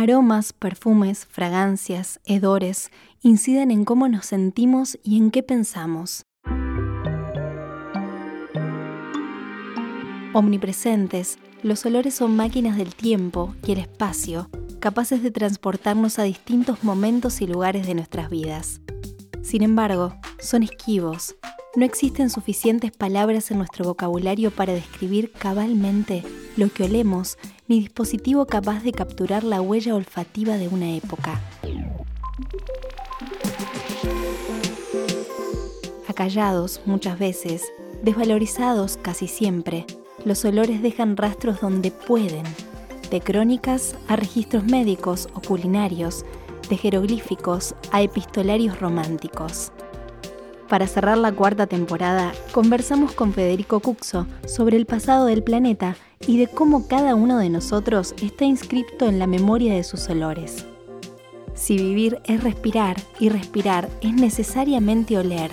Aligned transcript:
Aromas, 0.00 0.52
perfumes, 0.52 1.26
fragancias, 1.26 2.20
hedores 2.24 2.92
inciden 3.20 3.72
en 3.72 3.84
cómo 3.84 4.06
nos 4.06 4.26
sentimos 4.26 4.96
y 5.02 5.16
en 5.16 5.32
qué 5.32 5.42
pensamos. 5.42 6.22
Omnipresentes, 10.32 11.40
los 11.64 11.84
olores 11.84 12.14
son 12.14 12.36
máquinas 12.36 12.76
del 12.76 12.94
tiempo 12.94 13.56
y 13.66 13.72
el 13.72 13.78
espacio, 13.78 14.48
capaces 14.78 15.20
de 15.20 15.32
transportarnos 15.32 16.20
a 16.20 16.22
distintos 16.22 16.84
momentos 16.84 17.40
y 17.40 17.48
lugares 17.48 17.84
de 17.88 17.96
nuestras 17.96 18.30
vidas. 18.30 18.80
Sin 19.42 19.64
embargo, 19.64 20.14
son 20.38 20.62
esquivos. 20.62 21.34
No 21.78 21.84
existen 21.84 22.28
suficientes 22.28 22.90
palabras 22.90 23.52
en 23.52 23.58
nuestro 23.58 23.84
vocabulario 23.84 24.50
para 24.50 24.72
describir 24.72 25.30
cabalmente 25.30 26.24
lo 26.56 26.72
que 26.72 26.82
olemos, 26.82 27.38
ni 27.68 27.78
dispositivo 27.78 28.46
capaz 28.46 28.82
de 28.82 28.90
capturar 28.90 29.44
la 29.44 29.60
huella 29.60 29.94
olfativa 29.94 30.56
de 30.56 30.66
una 30.66 30.90
época. 30.96 31.40
Acallados 36.08 36.80
muchas 36.84 37.16
veces, 37.16 37.62
desvalorizados 38.02 38.96
casi 38.96 39.28
siempre, 39.28 39.86
los 40.24 40.44
olores 40.44 40.82
dejan 40.82 41.16
rastros 41.16 41.60
donde 41.60 41.92
pueden, 41.92 42.42
de 43.08 43.20
crónicas 43.20 43.94
a 44.08 44.16
registros 44.16 44.64
médicos 44.64 45.28
o 45.32 45.40
culinarios, 45.40 46.24
de 46.68 46.76
jeroglíficos 46.76 47.76
a 47.92 48.02
epistolarios 48.02 48.80
románticos. 48.80 49.70
Para 50.68 50.86
cerrar 50.86 51.16
la 51.16 51.32
cuarta 51.32 51.66
temporada, 51.66 52.32
conversamos 52.52 53.12
con 53.12 53.32
Federico 53.32 53.80
Cuxo 53.80 54.26
sobre 54.46 54.76
el 54.76 54.84
pasado 54.84 55.24
del 55.24 55.42
planeta 55.42 55.96
y 56.26 56.38
de 56.38 56.46
cómo 56.46 56.86
cada 56.86 57.14
uno 57.14 57.38
de 57.38 57.48
nosotros 57.48 58.14
está 58.22 58.44
inscrito 58.44 59.06
en 59.06 59.18
la 59.18 59.26
memoria 59.26 59.74
de 59.74 59.82
sus 59.82 60.08
olores. 60.10 60.66
Si 61.54 61.78
vivir 61.78 62.20
es 62.24 62.44
respirar 62.44 62.96
y 63.18 63.30
respirar 63.30 63.88
es 64.02 64.12
necesariamente 64.12 65.16
oler, 65.16 65.50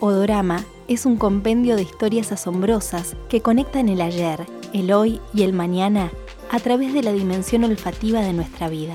Odorama 0.00 0.64
es 0.86 1.06
un 1.06 1.16
compendio 1.16 1.74
de 1.74 1.82
historias 1.82 2.30
asombrosas 2.30 3.16
que 3.28 3.40
conectan 3.40 3.88
el 3.88 4.02
ayer, 4.02 4.46
el 4.74 4.92
hoy 4.92 5.18
y 5.32 5.42
el 5.44 5.54
mañana 5.54 6.12
a 6.50 6.60
través 6.60 6.92
de 6.92 7.02
la 7.02 7.12
dimensión 7.12 7.64
olfativa 7.64 8.20
de 8.20 8.34
nuestra 8.34 8.68
vida. 8.68 8.94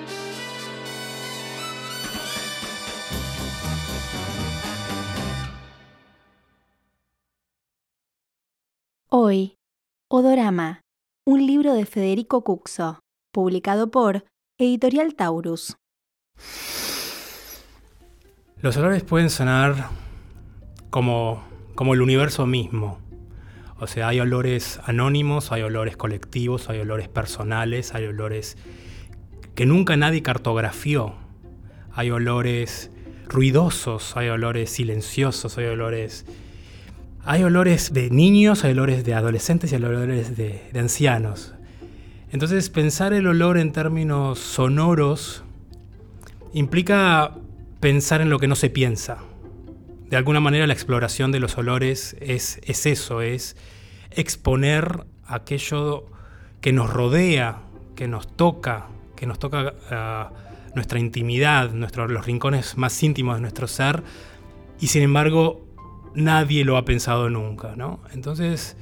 Hoy, 9.13 9.57
Odorama, 10.09 10.83
un 11.27 11.45
libro 11.45 11.73
de 11.73 11.85
Federico 11.85 12.45
Cuxo, 12.45 13.01
publicado 13.33 13.91
por 13.91 14.23
Editorial 14.57 15.15
Taurus. 15.15 15.75
Los 18.61 18.77
olores 18.77 19.03
pueden 19.03 19.29
sonar 19.29 19.89
como, 20.91 21.43
como 21.75 21.93
el 21.93 22.01
universo 22.01 22.45
mismo. 22.45 22.99
O 23.81 23.87
sea, 23.87 24.07
hay 24.07 24.21
olores 24.21 24.79
anónimos, 24.85 25.51
hay 25.51 25.63
olores 25.63 25.97
colectivos, 25.97 26.69
hay 26.69 26.79
olores 26.79 27.09
personales, 27.09 27.93
hay 27.93 28.05
olores 28.05 28.57
que 29.55 29.65
nunca 29.65 29.97
nadie 29.97 30.23
cartografió. 30.23 31.15
Hay 31.91 32.11
olores 32.11 32.91
ruidosos, 33.27 34.15
hay 34.15 34.29
olores 34.29 34.69
silenciosos, 34.69 35.57
hay 35.57 35.65
olores... 35.65 36.25
Hay 37.23 37.43
olores 37.43 37.93
de 37.93 38.09
niños, 38.09 38.63
hay 38.63 38.71
olores 38.71 39.03
de 39.03 39.13
adolescentes 39.13 39.71
y 39.71 39.75
hay 39.75 39.83
olores 39.83 40.35
de, 40.35 40.61
ancianos. 40.79 41.53
Entonces 42.31 42.69
pensar 42.69 43.13
el 43.13 43.27
olor 43.27 43.59
en 43.59 43.71
términos 43.71 44.39
sonoros 44.39 45.43
implica 46.53 47.35
pensar 47.79 48.21
en 48.21 48.29
lo 48.31 48.39
que 48.39 48.47
no 48.47 48.55
se 48.55 48.71
piensa. 48.71 49.19
De 50.09 50.17
alguna 50.17 50.39
manera 50.39 50.65
la 50.65 50.73
exploración 50.73 51.31
de 51.31 51.39
los 51.39 51.57
olores 51.57 52.15
es, 52.21 52.59
es 52.63 52.85
eso, 52.87 53.21
es 53.21 53.55
exponer 54.09 55.05
aquello 55.25 56.07
que 56.59 56.73
nos 56.73 56.89
rodea, 56.89 57.59
que 57.95 58.07
nos 58.07 58.35
toca, 58.35 58.87
que 59.15 59.27
nos 59.27 59.37
toca 59.37 59.73
ah, 59.91 60.31
nuestra 60.73 60.99
intimidad, 60.99 61.71
los 61.71 62.25
rincones 62.25 62.77
más 62.77 63.01
íntimos 63.03 63.35
de 63.35 63.41
nuestro 63.41 63.67
ser, 63.67 64.03
y 64.79 64.87
sin 64.87 65.03
embargo 65.03 65.70
nadie 66.15 66.65
lo 66.65 66.77
ha 66.77 66.85
pensado 66.85 67.29
nunca. 67.29 67.75
¿no? 67.75 67.99
Entonces, 68.13 68.77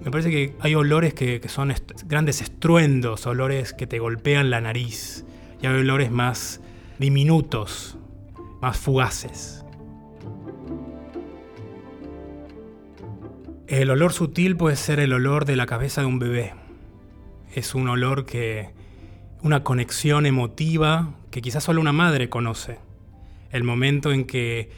me 0.00 0.10
parece 0.10 0.30
que 0.30 0.54
hay 0.60 0.74
olores 0.74 1.14
que, 1.14 1.40
son 1.48 1.72
grandes 2.06 2.40
estruendos, 2.40 3.26
olores 3.26 3.72
que 3.72 3.86
te 3.86 3.98
golpean 3.98 4.50
la 4.50 4.60
nariz, 4.60 5.24
y 5.60 5.66
hay 5.66 5.74
olores 5.74 6.10
más 6.10 6.60
diminutos, 6.98 7.98
más 8.60 8.76
fugaces. 8.76 9.64
El 13.66 13.90
olor 13.90 14.12
sutil 14.12 14.56
puede 14.56 14.76
ser 14.76 14.98
el 14.98 15.12
olor 15.12 15.44
de 15.44 15.56
la 15.56 15.66
cabeza 15.66 16.00
de 16.00 16.06
un 16.06 16.18
bebé. 16.18 16.54
Es 17.54 17.74
un 17.74 17.88
olor 17.88 18.24
que, 18.24 18.70
una 19.42 19.62
conexión 19.62 20.26
emotiva 20.26 21.14
que 21.30 21.42
quizás 21.42 21.64
solo 21.64 21.80
una 21.80 21.92
madre 21.92 22.28
conoce. 22.28 22.78
El 23.50 23.64
momento 23.64 24.12
en 24.12 24.24
que, 24.26 24.70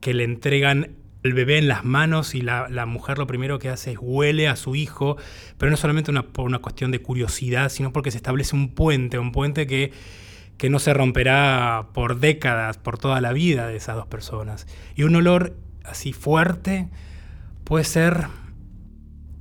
que 0.00 0.14
le 0.14 0.24
entregan 0.24 0.96
el 1.22 1.34
bebé 1.34 1.58
en 1.58 1.68
las 1.68 1.84
manos 1.84 2.34
y 2.34 2.40
la, 2.40 2.86
mujer 2.86 3.18
lo 3.18 3.26
primero 3.26 3.58
que 3.58 3.68
hace 3.68 3.92
es 3.92 3.98
huele 4.00 4.48
a 4.48 4.56
su 4.56 4.74
hijo, 4.74 5.16
pero 5.58 5.70
no 5.70 5.76
solamente 5.76 6.12
por 6.22 6.46
una 6.46 6.58
cuestión 6.58 6.90
de 6.90 7.00
curiosidad, 7.00 7.68
sino 7.68 7.92
porque 7.92 8.10
se 8.10 8.16
establece 8.16 8.56
un 8.56 8.74
puente, 8.74 9.18
un 9.18 9.32
puente 9.32 9.66
que 9.66 9.92
que 10.62 10.70
no 10.70 10.78
se 10.78 10.94
romperá 10.94 11.88
por 11.92 12.20
décadas, 12.20 12.78
por 12.78 12.96
toda 12.96 13.20
la 13.20 13.32
vida 13.32 13.66
de 13.66 13.74
esas 13.74 13.96
dos 13.96 14.06
personas. 14.06 14.68
Y 14.94 15.02
un 15.02 15.16
olor 15.16 15.56
así 15.84 16.12
fuerte 16.12 16.88
puede 17.64 17.84
ser 17.84 18.28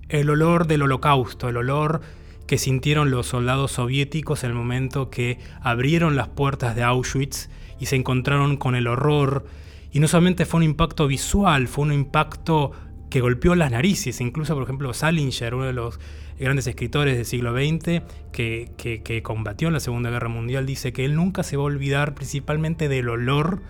el 0.09 0.31
olor 0.31 0.65
del 0.65 0.81
holocausto, 0.81 1.47
el 1.47 1.57
olor 1.57 2.01
que 2.47 2.57
sintieron 2.57 3.11
los 3.11 3.27
soldados 3.27 3.73
soviéticos 3.73 4.43
en 4.43 4.49
el 4.49 4.55
momento 4.55 5.11
que 5.11 5.37
abrieron 5.61 6.15
las 6.15 6.27
puertas 6.27 6.75
de 6.75 6.81
Auschwitz 6.81 7.49
y 7.79 7.85
se 7.85 7.97
encontraron 7.97 8.57
con 8.57 8.73
el 8.75 8.87
horror. 8.87 9.45
Y 9.91 9.99
no 9.99 10.07
solamente 10.07 10.45
fue 10.45 10.59
un 10.59 10.63
impacto 10.63 11.07
visual, 11.07 11.67
fue 11.67 11.83
un 11.85 11.93
impacto 11.93 12.71
que 13.09 13.19
golpeó 13.19 13.55
las 13.55 13.71
narices. 13.71 14.21
Incluso, 14.21 14.53
por 14.55 14.63
ejemplo, 14.63 14.93
Salinger, 14.93 15.53
uno 15.53 15.65
de 15.65 15.73
los 15.73 15.99
grandes 16.39 16.65
escritores 16.65 17.17
del 17.17 17.25
siglo 17.25 17.53
XX 17.53 18.01
que, 18.31 19.21
combatió 19.23 19.67
en 19.67 19.73
la 19.73 19.79
Segunda 19.79 20.09
Guerra 20.09 20.29
Mundial, 20.29 20.65
dice 20.65 20.93
que 20.93 21.05
él 21.05 21.15
nunca 21.15 21.43
se 21.43 21.57
va 21.57 21.63
a 21.63 21.65
olvidar 21.65 22.15
principalmente 22.15 22.87
del 22.87 23.09
olor 23.09 23.61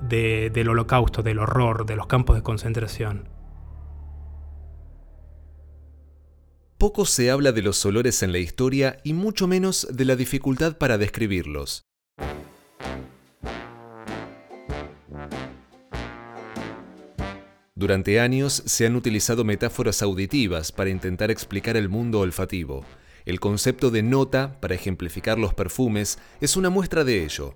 del 0.00 0.68
holocausto, 0.68 1.22
del 1.22 1.38
horror, 1.38 1.84
de 1.84 1.96
los 1.96 2.06
campos 2.06 2.36
de 2.36 2.42
concentración. 2.42 3.28
Poco 6.78 7.04
se 7.04 7.32
habla 7.32 7.50
de 7.50 7.62
los 7.62 7.84
olores 7.84 8.22
en 8.22 8.30
la 8.30 8.38
historia 8.38 8.98
y 9.02 9.12
mucho 9.12 9.48
menos 9.48 9.88
de 9.90 10.04
la 10.04 10.14
dificultad 10.14 10.78
para 10.78 10.96
describirlos. 10.96 11.87
Durante 17.78 18.18
años 18.18 18.64
se 18.66 18.86
han 18.86 18.96
utilizado 18.96 19.44
metáforas 19.44 20.02
auditivas 20.02 20.72
para 20.72 20.90
intentar 20.90 21.30
explicar 21.30 21.76
el 21.76 21.88
mundo 21.88 22.18
olfativo. 22.18 22.84
El 23.24 23.38
concepto 23.38 23.92
de 23.92 24.02
nota, 24.02 24.58
para 24.60 24.74
ejemplificar 24.74 25.38
los 25.38 25.54
perfumes, 25.54 26.18
es 26.40 26.56
una 26.56 26.70
muestra 26.70 27.04
de 27.04 27.24
ello. 27.24 27.54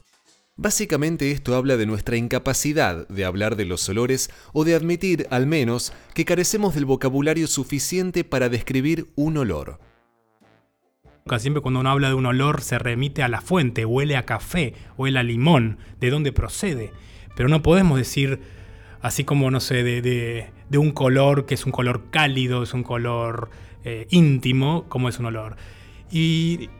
Básicamente 0.55 1.33
esto 1.33 1.57
habla 1.57 1.77
de 1.77 1.87
nuestra 1.87 2.17
incapacidad 2.17 3.09
de 3.09 3.25
hablar 3.25 3.57
de 3.57 3.65
los 3.65 3.89
olores 3.89 4.31
o 4.53 4.63
de 4.63 4.77
admitir, 4.77 5.27
al 5.31 5.49
menos, 5.49 5.93
que 6.15 6.25
carecemos 6.25 6.77
del 6.77 6.85
vocabulario 6.85 7.49
suficiente 7.49 8.23
para 8.23 8.49
describir 8.49 9.09
un 9.17 9.39
olor. 9.39 9.81
Casi 11.27 11.43
siempre 11.43 11.63
cuando 11.63 11.81
uno 11.81 11.91
habla 11.91 12.11
de 12.11 12.15
un 12.15 12.27
olor 12.27 12.61
se 12.61 12.79
remite 12.79 13.25
a 13.25 13.29
la 13.29 13.41
fuente, 13.41 13.85
huele 13.85 14.17
a 14.17 14.25
café, 14.25 14.75
huele 14.97 15.19
a 15.19 15.25
limón, 15.25 15.79
de 15.99 16.11
dónde 16.11 16.31
procede. 16.31 16.93
Pero 17.35 17.49
no 17.49 17.61
podemos 17.63 17.99
decir 17.99 18.62
así 19.03 19.25
como, 19.25 19.51
no 19.51 19.61
sé, 19.61 19.83
de, 19.83 20.79
un 20.79 20.93
color 20.93 21.45
que 21.45 21.55
es 21.55 21.67
un 21.67 21.73
color 21.73 22.05
cálido, 22.11 22.63
es 22.63 22.73
un 22.73 22.83
color 22.83 23.51
eh, 23.85 24.07
íntimo 24.11 24.85
como 24.89 25.09
es 25.09 25.19
un 25.19 25.27
olor. 25.27 25.57
Y, 26.11 26.71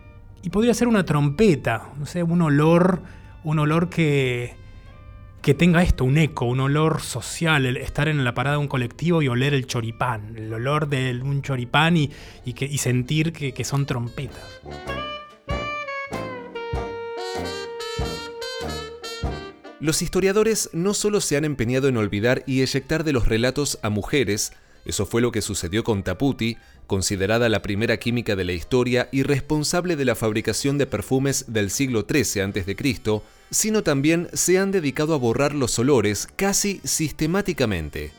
y, 0.43 0.51
podría 0.51 0.73
ser 0.73 0.89
una 0.89 1.05
trompeta, 1.05 1.91
no 1.99 2.07
sé, 2.07 2.23
un 2.23 2.41
olor, 2.43 3.03
un 3.45 3.59
olor 3.59 3.89
que, 3.91 4.55
que 5.43 5.55
tenga 5.55 5.83
esto, 5.83 6.05
un 6.05 6.17
eco, 6.17 6.45
un 6.45 6.61
olor 6.61 7.01
social, 7.01 7.67
el 7.67 7.77
estar 7.77 8.09
en 8.09 8.23
la 8.25 8.35
parada 8.35 8.57
de 8.57 8.63
un 8.63 8.69
colectivo 8.69 9.21
y 9.23 9.29
oler 9.29 9.53
el 9.53 9.67
choripán, 9.67 10.37
el 10.37 10.53
olor 10.53 10.89
de 10.89 11.21
un 11.23 11.43
choripán 11.43 11.97
y, 11.97 12.09
que, 12.55 12.65
y 12.65 12.79
sentir 12.79 13.33
que, 13.33 13.53
que 13.53 13.65
son 13.65 13.85
trompetas. 13.85 14.61
Los 19.83 20.01
historiadores 20.01 20.71
no 20.73 20.95
solo 20.95 21.21
se 21.21 21.37
han 21.37 21.45
empeñado 21.45 21.89
en 21.89 21.97
olvidar 21.97 22.45
y 22.47 22.63
eyectar 22.63 23.03
de 23.03 23.13
los 23.13 23.27
relatos 23.27 23.81
a 23.83 23.91
mujeres, 23.91 24.53
eso 24.85 25.07
fue 25.07 25.21
lo 25.21 25.33
que 25.33 25.43
sucedió 25.43 25.83
con 25.83 26.05
Taputi, 26.05 26.57
considerada 26.87 27.49
la 27.49 27.63
primera 27.63 27.97
química 27.97 28.37
de 28.37 28.45
la 28.45 28.53
historia 28.53 29.09
y 29.11 29.25
responsable 29.25 29.97
de 29.97 30.05
la 30.05 30.15
fabricación 30.15 30.79
de 30.79 30.87
perfumes 30.87 31.47
del 31.49 31.69
siglo 31.73 32.07
XIII 32.09 32.43
a.C., 32.43 33.23
sino 33.51 33.83
también 33.83 34.29
se 34.33 34.57
han 34.57 34.71
dedicado 34.71 35.15
a 35.15 35.19
borrar 35.19 35.53
los 35.53 35.77
olores 35.81 36.29
casi 36.37 36.81
sistemáticamente. 36.85 38.13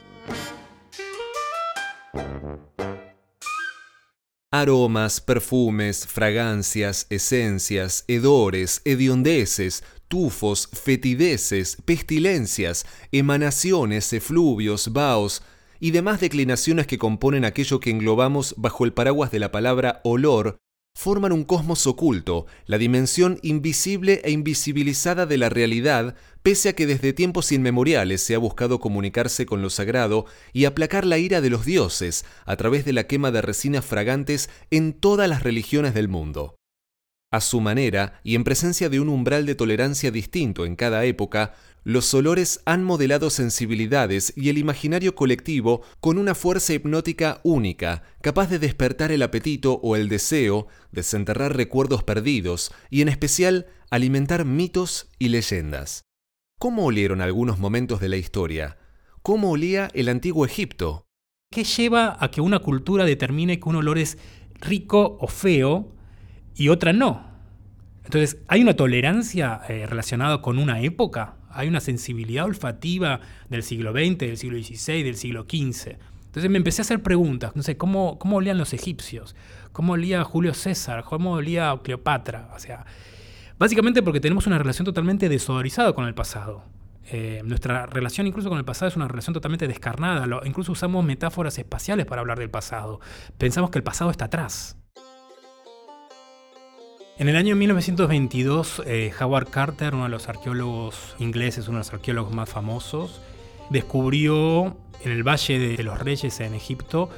Aromas, 4.52 5.20
perfumes, 5.20 6.06
fragancias, 6.06 7.08
esencias, 7.10 8.04
hedores, 8.08 8.82
hediondeces, 8.86 9.84
tufos, 10.14 10.70
fetideces, 10.72 11.76
pestilencias, 11.86 12.86
emanaciones, 13.12 14.14
efluvios, 14.14 14.94
vaos 14.94 15.42
y 15.80 15.90
demás 15.90 16.22
declinaciones 16.22 16.86
que 16.86 17.00
componen 17.00 17.46
aquello 17.46 17.80
que 17.80 17.90
englobamos 17.90 18.54
bajo 18.56 18.86
el 18.86 18.94
paraguas 18.94 19.32
de 19.32 19.40
la 19.40 19.52
palabra 19.52 20.02
olor, 20.04 20.58
forman 20.96 21.32
un 21.32 21.44
cosmos 21.44 21.88
oculto, 21.88 22.46
la 22.68 22.78
dimensión 22.78 23.40
invisible 23.42 24.22
e 24.24 24.30
invisibilizada 24.30 25.26
de 25.26 25.40
la 25.40 25.50
realidad, 25.50 26.14
pese 26.44 26.70
a 26.70 26.74
que 26.74 26.86
desde 26.86 27.14
tiempos 27.14 27.52
inmemoriales 27.52 28.22
se 28.22 28.36
ha 28.36 28.38
buscado 28.38 28.80
comunicarse 28.80 29.48
con 29.48 29.64
lo 29.64 29.72
sagrado 29.72 30.28
y 30.54 30.66
aplacar 30.66 31.06
la 31.06 31.18
ira 31.18 31.42
de 31.42 31.50
los 31.50 31.66
dioses 31.66 32.24
a 32.46 32.56
través 32.56 32.86
de 32.86 32.94
la 32.94 33.08
quema 33.08 33.32
de 33.32 33.42
resinas 33.42 33.84
fragantes 33.84 34.52
en 34.70 34.94
todas 34.94 35.28
las 35.28 35.42
religiones 35.42 35.96
del 35.96 36.08
mundo. 36.08 36.54
A 37.34 37.42
su 37.42 37.62
manera 37.62 38.20
y 38.24 38.36
en 38.36 38.44
presencia 38.44 38.90
de 38.90 39.00
un 39.00 39.10
umbral 39.10 39.48
de 39.48 39.56
tolerancia 39.56 40.12
distinto 40.12 40.68
en 40.68 40.76
cada 40.76 41.04
época, 41.06 41.56
los 41.84 42.14
olores 42.14 42.62
han 42.66 42.84
modelado 42.84 43.32
sensibilidades 43.32 44.34
y 44.36 44.50
el 44.50 44.60
imaginario 44.60 45.16
colectivo 45.16 45.82
con 46.00 46.20
una 46.20 46.36
fuerza 46.36 46.76
hipnótica 46.76 47.42
única, 47.42 48.04
capaz 48.22 48.52
de 48.52 48.60
despertar 48.60 49.12
el 49.12 49.24
apetito 49.24 49.80
o 49.82 49.96
el 49.96 50.10
deseo, 50.10 50.68
desenterrar 50.92 51.58
recuerdos 51.58 52.04
perdidos 52.04 52.72
y 52.92 53.02
en 53.02 53.10
especial 53.10 53.66
alimentar 53.90 54.46
mitos 54.46 55.10
y 55.18 55.30
leyendas. 55.30 56.04
¿Cómo 56.60 56.86
olieron 56.86 57.20
algunos 57.20 57.58
momentos 57.58 58.00
de 58.00 58.10
la 58.10 58.18
historia? 58.18 58.78
¿Cómo 59.24 59.50
olía 59.50 59.90
el 59.96 60.10
antiguo 60.10 60.46
Egipto? 60.46 61.08
¿Qué 61.52 61.64
lleva 61.64 62.16
a 62.24 62.30
que 62.30 62.42
una 62.42 62.60
cultura 62.60 63.06
determine 63.06 63.60
que 63.60 63.70
un 63.70 63.78
olor 63.78 63.98
es 63.98 64.20
rico 64.62 65.18
o 65.20 65.26
feo 65.26 65.96
y 66.56 66.70
otra 66.70 66.94
no. 66.94 67.34
Entonces, 68.06 68.38
¿hay 68.48 68.62
una 68.62 68.76
tolerancia 68.76 69.62
eh, 69.70 69.86
relacionada 69.86 70.42
con 70.42 70.60
una 70.60 70.82
época? 70.82 71.36
¿Hay 71.50 71.68
una 71.68 71.80
sensibilidad 71.80 72.46
olfativa 72.46 73.22
del 73.50 73.64
siglo 73.64 73.92
XX, 73.92 74.18
del 74.18 74.38
siglo 74.38 74.58
XVI, 74.62 75.04
del 75.04 75.16
siglo 75.16 75.44
XV? 75.44 75.96
Entonces 76.26 76.50
me 76.50 76.58
empecé 76.58 76.82
a 76.82 76.84
hacer 76.84 77.04
preguntas, 77.04 77.56
no 77.56 77.62
sé, 77.62 77.78
¿cómo, 77.78 78.18
cómo 78.18 78.38
olían 78.38 78.58
los 78.58 78.74
egipcios? 78.74 79.36
¿Cómo 79.72 79.94
olía 79.94 80.24
Julio 80.24 80.56
César? 80.56 81.04
¿Cómo 81.04 81.34
olía 81.34 81.78
Cleopatra? 81.84 82.50
O 82.56 82.60
sea, 82.60 82.88
básicamente 83.60 84.02
porque 84.02 84.20
tenemos 84.20 84.48
una 84.48 84.58
relación 84.58 84.84
totalmente 84.84 85.30
desodorizada 85.30 85.94
con 85.94 86.08
el 86.08 86.16
pasado. 86.16 86.64
Eh, 87.12 87.42
nuestra 87.46 87.86
relación 87.86 88.26
incluso 88.26 88.50
con 88.50 88.58
el 88.58 88.66
pasado 88.66 88.90
es 88.90 88.96
una 88.96 89.08
relación 89.08 89.34
totalmente 89.34 89.68
descarnada. 89.68 90.26
incluso 90.46 90.72
usamos 90.72 91.06
metáforas 91.06 91.60
espaciales 91.60 92.08
para 92.08 92.22
hablar 92.22 92.40
del 92.40 92.50
pasado. 92.50 93.00
Pensamos 93.38 93.70
que 93.70 93.78
el 93.78 93.84
pasado 93.84 94.10
está 94.10 94.26
atrás. 94.26 94.78
En 97.20 97.30
el 97.30 97.36
año 97.36 97.56
1922, 97.56 98.82
eh, 98.88 99.12
Howard 99.22 99.50
Carter, 99.50 99.94
uno 99.94 100.06
de 100.06 100.10
los 100.10 100.30
arqueólogos 100.30 101.16
ingleses, 101.20 101.68
uno 101.68 101.78
de 101.78 101.82
los 101.82 101.94
arqueólogos 101.94 102.34
más 102.34 102.50
famosos, 102.50 103.22
descubrió 103.70 104.76
en 105.04 105.12
el 105.12 105.22
Valle 105.22 105.60
de 105.78 105.84
los 105.84 106.00
Reyes 106.00 106.40
en 106.40 106.56
Egipto 106.56 107.10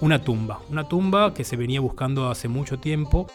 una 0.00 0.22
tumba, 0.22 0.60
una 0.70 0.88
tumba 0.88 1.34
que 1.34 1.42
se 1.42 1.56
venía 1.56 1.80
buscando 1.80 2.30
hace 2.30 2.46
mucho 2.46 2.78
tiempo. 2.78 3.26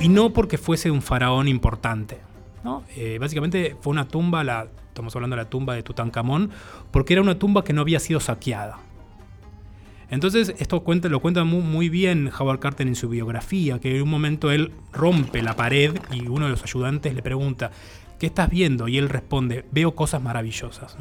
Y 0.00 0.08
no 0.08 0.32
porque 0.32 0.58
fuese 0.58 0.90
un 0.90 1.00
faraón 1.00 1.46
importante. 1.46 2.18
¿no? 2.64 2.82
Eh, 2.96 3.18
básicamente 3.20 3.76
fue 3.80 3.92
una 3.92 4.08
tumba, 4.08 4.42
la, 4.42 4.66
estamos 4.88 5.14
hablando 5.14 5.36
de 5.36 5.44
la 5.44 5.48
tumba 5.48 5.74
de 5.74 5.84
Tutankamón, 5.84 6.50
porque 6.90 7.12
era 7.12 7.22
una 7.22 7.38
tumba 7.38 7.62
que 7.62 7.72
no 7.72 7.82
había 7.82 8.00
sido 8.00 8.18
saqueada. 8.18 8.80
Entonces, 10.10 10.54
esto 10.58 10.80
cuenta, 10.80 11.08
lo 11.08 11.20
cuenta 11.20 11.44
muy, 11.44 11.88
bien 11.88 12.30
Howard 12.36 12.58
Carter 12.58 12.86
en 12.86 12.96
su 12.96 13.08
biografía, 13.08 13.78
que 13.78 13.96
en 13.96 14.02
un 14.02 14.10
momento 14.10 14.50
él 14.50 14.72
rompe 14.92 15.40
la 15.40 15.54
pared 15.54 15.96
y 16.12 16.26
uno 16.26 16.46
de 16.46 16.50
los 16.50 16.64
ayudantes 16.64 17.14
le 17.14 17.22
pregunta, 17.22 17.70
¿qué 18.18 18.26
estás 18.26 18.50
viendo? 18.50 18.88
Y 18.88 18.98
él 18.98 19.08
responde, 19.08 19.64
veo 19.70 19.94
cosas 19.94 20.20
maravillosas. 20.20 20.96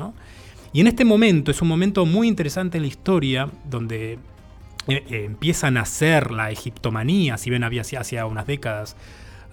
Y 0.73 0.81
en 0.81 0.87
este 0.87 1.05
momento, 1.05 1.49
es 1.49 1.61
un 1.63 1.67
momento 1.67 2.05
muy 2.05 2.27
interesante 2.27 2.77
en 2.77 2.83
la 2.83 2.87
historia, 2.87 3.49
donde 3.67 4.13
eh, 4.13 5.03
eh, 5.09 5.23
empieza 5.25 5.67
a 5.67 5.71
nacer 5.71 6.29
la 6.29 6.51
egiptomanía, 6.51 7.37
si 7.37 7.49
bien 7.49 7.63
había 7.63 7.83
unas 8.27 8.45
décadas 8.45 8.95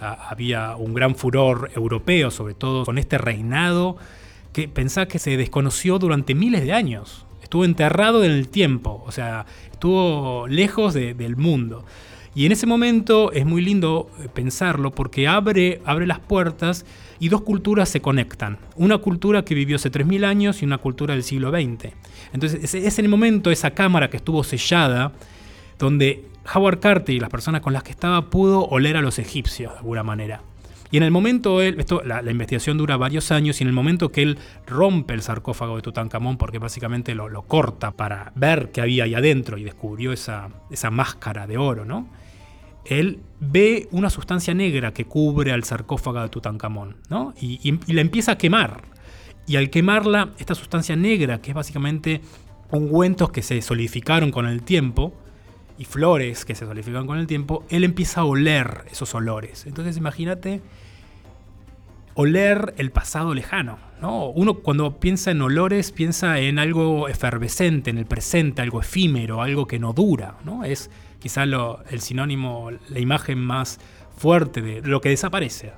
ah, 0.01 0.29
había 0.31 0.77
un 0.77 0.93
gran 0.93 1.17
furor 1.17 1.71
europeo, 1.75 2.31
sobre 2.31 2.53
todo 2.53 2.85
con 2.85 2.99
este 2.99 3.17
reinado 3.17 3.97
que 4.53 4.69
pensaba 4.69 5.07
que 5.07 5.19
se 5.19 5.37
desconoció 5.37 5.99
durante 5.99 6.35
miles 6.35 6.63
de 6.63 6.73
años 6.73 7.26
estuvo 7.47 7.65
enterrado 7.65 8.25
en 8.25 8.33
el 8.33 8.49
tiempo, 8.49 9.05
o 9.07 9.13
sea, 9.13 9.47
estuvo 9.71 10.49
lejos 10.49 10.95
del 10.95 11.37
mundo. 11.37 11.85
Y 12.35 12.45
en 12.45 12.53
ese 12.53 12.67
momento 12.67 13.33
es 13.33 13.47
muy 13.47 13.63
lindo 13.63 14.11
eh, 14.21 14.29
pensarlo 14.33 14.91
porque 14.91 15.27
abre, 15.27 15.81
abre 15.87 16.07
las 16.07 16.19
puertas 16.19 16.85
y 17.19 17.31
dos 17.31 17.43
culturas 17.43 17.89
se 17.89 18.03
conectan. 18.03 18.59
Una 18.75 18.99
cultura 18.99 19.43
que 19.43 19.55
vivió 19.55 19.77
hace 19.77 19.91
3.000 19.91 20.25
años 20.27 20.61
y 20.61 20.67
una 20.67 20.77
cultura 20.79 21.15
del 21.15 21.23
siglo 21.23 21.51
XX. 21.51 21.95
Entonces 22.35 22.75
es 22.75 22.99
en 22.99 23.05
el 23.07 23.11
momento 23.11 23.51
esa 23.51 23.71
cámara 23.71 24.11
que 24.11 24.19
estuvo 24.19 24.45
sellada 24.45 25.13
donde 25.79 26.25
Howard 26.53 26.81
Carter 26.81 27.15
y 27.15 27.21
las 27.21 27.31
personas 27.31 27.63
con 27.63 27.73
las 27.73 27.85
que 27.85 27.93
estaba 27.93 28.29
pudo 28.29 28.67
oler 28.67 28.97
a 28.97 29.03
los 29.03 29.19
egipcios 29.19 29.73
de 29.73 29.79
alguna 29.79 30.03
manera. 30.03 30.43
Y 30.91 30.97
en 30.97 31.03
el 31.03 31.11
momento, 31.11 31.61
él, 31.61 31.77
esto, 31.79 32.03
la, 32.05 32.23
investigación 32.31 32.79
dura 32.79 32.97
varios 32.97 33.31
años, 33.33 33.61
y 33.61 33.65
en 33.65 33.69
el 33.69 33.75
momento 33.75 34.11
que 34.11 34.23
él 34.23 34.39
rompe 34.67 35.15
el 35.15 35.23
sarcófago 35.23 35.77
de 35.77 35.83
Tutankamón, 35.83 36.37
porque 36.37 36.59
básicamente 36.59 37.15
lo, 37.15 37.43
corta 37.43 37.93
para 37.93 38.33
ver 38.35 38.71
qué 38.73 38.81
había 38.81 39.05
ahí 39.05 39.15
adentro 39.15 39.59
y 39.59 39.65
descubrió 39.65 40.13
esa, 40.13 40.49
esa 40.71 40.91
máscara 40.91 41.47
de 41.47 41.59
oro, 41.59 41.85
¿no? 41.85 42.09
Él 42.85 43.21
ve 43.41 43.89
una 43.91 44.11
sustancia 44.11 44.55
negra 44.55 44.93
que 44.93 45.07
cubre 45.07 45.53
al 45.53 45.65
sarcófago 45.65 46.23
de 46.23 46.29
Tutankamón, 46.29 46.97
¿no? 47.09 47.35
Y, 47.41 47.59
y 47.63 47.93
la 47.93 48.01
empieza 48.01 48.33
a 48.33 48.39
quemar. 48.39 48.83
Y 49.49 49.57
al 49.57 49.71
quemarla, 49.71 50.31
esta 50.39 50.55
sustancia 50.55 50.97
negra, 50.97 51.41
que 51.41 51.51
es 51.51 51.55
básicamente 51.55 52.21
ungüentos 52.71 53.31
que 53.31 53.43
se 53.43 53.61
solidificaron 53.63 54.31
con 54.31 54.47
el 54.47 54.63
tiempo, 54.63 55.15
y 55.79 55.85
flores 55.85 56.45
que 56.45 56.55
se 56.55 56.67
solidifican 56.67 57.07
con 57.07 57.19
el 57.19 57.27
tiempo, 57.27 57.65
él 57.69 57.85
empieza 57.85 58.23
a 58.23 58.25
oler 58.25 58.85
esos 58.91 59.15
olores. 59.15 59.67
Entonces 59.67 59.97
imagínate 59.97 60.63
oler 62.15 62.75
el 62.79 62.91
pasado 62.91 63.35
lejano. 63.35 63.79
¿no? 64.01 64.27
Uno 64.29 64.55
cuando 64.55 64.99
piensa 64.99 65.31
en 65.31 65.43
olores 65.43 65.93
piensa 65.93 66.41
en 66.41 66.59
algo 66.59 67.09
efervescente, 67.09 67.91
en 67.91 67.99
el 67.99 68.07
presente, 68.07 68.63
algo 68.63 68.81
efímero, 68.81 69.43
algo 69.43 69.67
que 69.67 69.79
no 69.79 69.93
dura. 69.93 70.37
¿no? 70.45 70.65
Es 70.65 70.91
quizá 71.21 71.45
el 71.45 72.01
sinónimo, 72.01 72.71
la 72.89 72.99
imagen 73.01 73.39
más 73.39 73.79
fuerte 74.17 74.63
de 74.63 74.81
lo 74.83 75.01
que 75.01 75.11
desaparece. 75.11 75.73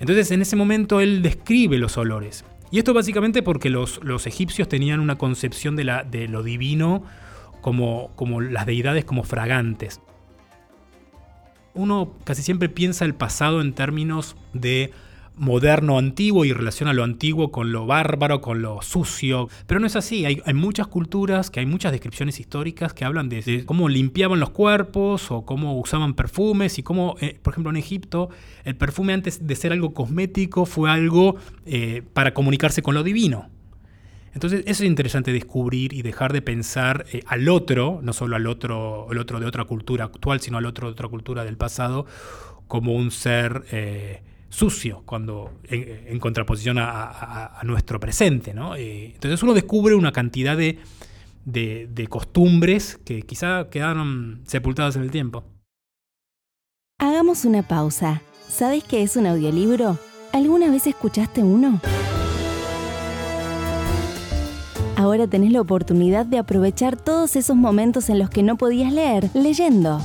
Entonces 0.00 0.30
en 0.30 0.42
ese 0.42 0.56
momento 0.56 1.00
él 1.00 1.22
describe 1.22 1.78
los 1.78 1.96
olores. 1.98 2.44
Y 2.70 2.78
esto 2.78 2.94
básicamente 2.94 3.42
porque 3.42 3.68
los, 3.68 4.02
los 4.02 4.26
egipcios 4.26 4.66
tenían 4.66 5.00
una 5.00 5.16
concepción 5.18 5.76
de, 5.76 5.84
la, 5.84 6.04
de 6.04 6.26
lo 6.26 6.42
divino 6.42 7.04
como, 7.62 8.10
como 8.16 8.42
las 8.42 8.66
deidades 8.66 9.06
como 9.06 9.22
fragantes. 9.22 10.02
Uno 11.72 12.12
casi 12.24 12.42
siempre 12.42 12.68
piensa 12.68 13.06
el 13.06 13.14
pasado 13.14 13.62
en 13.62 13.72
términos 13.72 14.36
de 14.52 14.92
moderno 15.36 15.98
antiguo 15.98 16.44
y 16.44 16.52
relaciona 16.52 16.92
lo 16.92 17.04
antiguo 17.04 17.50
con 17.50 17.72
lo 17.72 17.86
bárbaro, 17.86 18.40
con 18.40 18.62
lo 18.62 18.82
sucio. 18.82 19.48
Pero 19.66 19.80
no 19.80 19.86
es 19.86 19.96
así. 19.96 20.24
Hay, 20.24 20.54
muchas 20.54 20.86
culturas, 20.86 21.50
que 21.50 21.60
hay 21.60 21.66
muchas 21.66 21.92
descripciones 21.92 22.38
históricas 22.40 22.92
que 22.92 23.04
hablan 23.04 23.28
de, 23.28 23.64
cómo 23.64 23.88
limpiaban 23.88 24.40
los 24.40 24.50
cuerpos 24.50 25.30
o 25.30 25.44
cómo 25.44 25.78
usaban 25.78 26.14
perfumes 26.14 26.78
y 26.78 26.82
cómo, 26.82 27.16
eh, 27.20 27.38
por 27.42 27.54
ejemplo, 27.54 27.70
en 27.70 27.76
Egipto, 27.76 28.28
el 28.64 28.76
perfume 28.76 29.14
antes 29.14 29.46
de 29.46 29.56
ser 29.56 29.72
algo 29.72 29.94
cosmético 29.94 30.66
fue 30.66 30.90
algo 30.90 31.36
eh, 31.64 32.02
para 32.12 32.34
comunicarse 32.34 32.82
con 32.82 32.94
lo 32.94 33.02
divino. 33.02 33.48
Entonces, 34.34 34.62
eso 34.66 34.82
es 34.82 34.88
interesante 34.88 35.32
descubrir 35.32 35.92
y 35.92 36.02
dejar 36.02 36.32
de 36.32 36.42
pensar 36.42 37.06
eh, 37.12 37.22
al 37.26 37.48
otro, 37.48 38.00
no 38.02 38.12
solo 38.12 38.36
al 38.36 38.46
otro, 38.46 39.08
el 39.10 39.18
otro 39.18 39.40
de 39.40 39.46
otra 39.46 39.64
cultura 39.64 40.06
actual, 40.06 40.40
sino 40.40 40.58
al 40.58 40.66
otro 40.66 40.88
de 40.88 40.92
otra 40.92 41.08
cultura 41.08 41.44
del 41.44 41.56
pasado, 41.56 42.06
como 42.66 42.94
un 42.94 43.10
ser 43.10 43.64
eh, 43.70 44.22
sucio, 44.48 45.02
cuando 45.04 45.60
en, 45.68 46.18
contraposición 46.18 46.78
a, 46.78 47.60
nuestro 47.64 48.00
presente. 48.00 48.54
¿no? 48.54 48.74
Eh, 48.76 49.12
entonces 49.14 49.42
uno 49.42 49.52
descubre 49.52 49.94
una 49.94 50.12
cantidad 50.12 50.56
de, 50.56 50.78
de 51.44 52.06
costumbres 52.08 52.98
que 53.04 53.22
quizá 53.22 53.68
quedaron 53.68 54.40
sepultadas 54.46 54.96
en 54.96 55.02
el 55.02 55.10
tiempo. 55.10 55.44
Hagamos 56.98 57.44
una 57.44 57.66
pausa. 57.66 58.22
¿Sabes 58.48 58.84
qué 58.84 59.02
es 59.02 59.16
un 59.16 59.26
audiolibro? 59.26 59.98
¿Alguna 60.32 60.70
vez 60.70 60.86
escuchaste 60.86 61.42
uno? 61.42 61.80
Ahora 65.02 65.26
tenés 65.26 65.50
la 65.50 65.60
oportunidad 65.60 66.24
de 66.26 66.38
aprovechar 66.38 66.96
todos 66.96 67.34
esos 67.34 67.56
momentos 67.56 68.08
en 68.08 68.20
los 68.20 68.30
que 68.30 68.44
no 68.44 68.56
podías 68.56 68.92
leer 68.92 69.28
leyendo. 69.34 70.00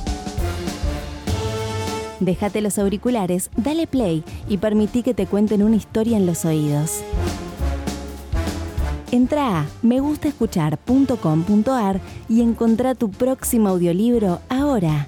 Déjate 2.18 2.60
los 2.60 2.80
auriculares, 2.80 3.48
dale 3.56 3.86
play 3.86 4.24
y 4.48 4.56
permití 4.56 5.04
que 5.04 5.14
te 5.14 5.26
cuenten 5.26 5.62
una 5.62 5.76
historia 5.76 6.16
en 6.16 6.26
los 6.26 6.44
oídos. 6.44 7.04
Entra 9.12 9.60
a 9.60 9.66
megustaescuchar.com.ar 9.82 12.00
y 12.28 12.42
encontrá 12.42 12.96
tu 12.96 13.12
próximo 13.12 13.68
audiolibro 13.68 14.40
ahora. 14.48 15.06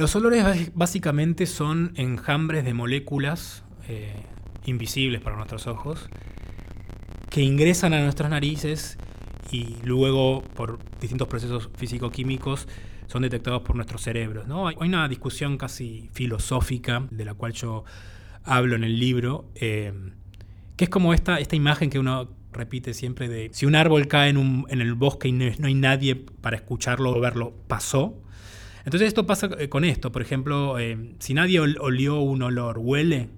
Los 0.00 0.16
olores 0.16 0.72
básicamente 0.74 1.44
son 1.44 1.92
enjambres 1.94 2.64
de 2.64 2.72
moléculas 2.72 3.64
eh, 3.86 4.14
invisibles 4.64 5.20
para 5.20 5.36
nuestros 5.36 5.66
ojos 5.66 6.08
que 7.28 7.42
ingresan 7.42 7.92
a 7.92 8.00
nuestras 8.00 8.30
narices 8.30 8.96
y 9.52 9.76
luego 9.84 10.42
por 10.54 10.78
distintos 11.02 11.28
procesos 11.28 11.68
físico-químicos 11.76 12.66
son 13.08 13.20
detectados 13.20 13.60
por 13.60 13.76
nuestros 13.76 14.00
cerebros. 14.00 14.48
¿no? 14.48 14.68
Hay 14.68 14.76
una 14.80 15.06
discusión 15.06 15.58
casi 15.58 16.08
filosófica 16.14 17.06
de 17.10 17.26
la 17.26 17.34
cual 17.34 17.52
yo 17.52 17.84
hablo 18.42 18.76
en 18.76 18.84
el 18.84 18.98
libro, 18.98 19.50
eh, 19.54 19.92
que 20.76 20.84
es 20.84 20.90
como 20.90 21.12
esta, 21.12 21.40
esta 21.40 21.56
imagen 21.56 21.90
que 21.90 21.98
uno 21.98 22.30
repite 22.52 22.94
siempre 22.94 23.28
de 23.28 23.50
si 23.52 23.66
un 23.66 23.74
árbol 23.74 24.08
cae 24.08 24.30
en, 24.30 24.64
en 24.66 24.80
el 24.80 24.94
bosque 24.94 25.28
y 25.28 25.32
no, 25.32 25.44
hay 25.66 25.74
nadie 25.74 26.16
para 26.16 26.56
escucharlo 26.56 27.10
o 27.10 27.20
verlo, 27.20 27.52
pasó. 27.68 28.18
Entonces 28.84 29.08
esto 29.08 29.26
pasa 29.26 29.50
eh, 29.58 29.68
con 29.68 29.84
esto, 29.84 30.12
por 30.12 30.22
ejemplo, 30.22 30.78
eh, 30.78 31.14
si 31.18 31.34
nadie 31.34 31.60
olió 31.60 32.20
un 32.20 32.42
olor, 32.42 32.78
huele. 32.78 33.28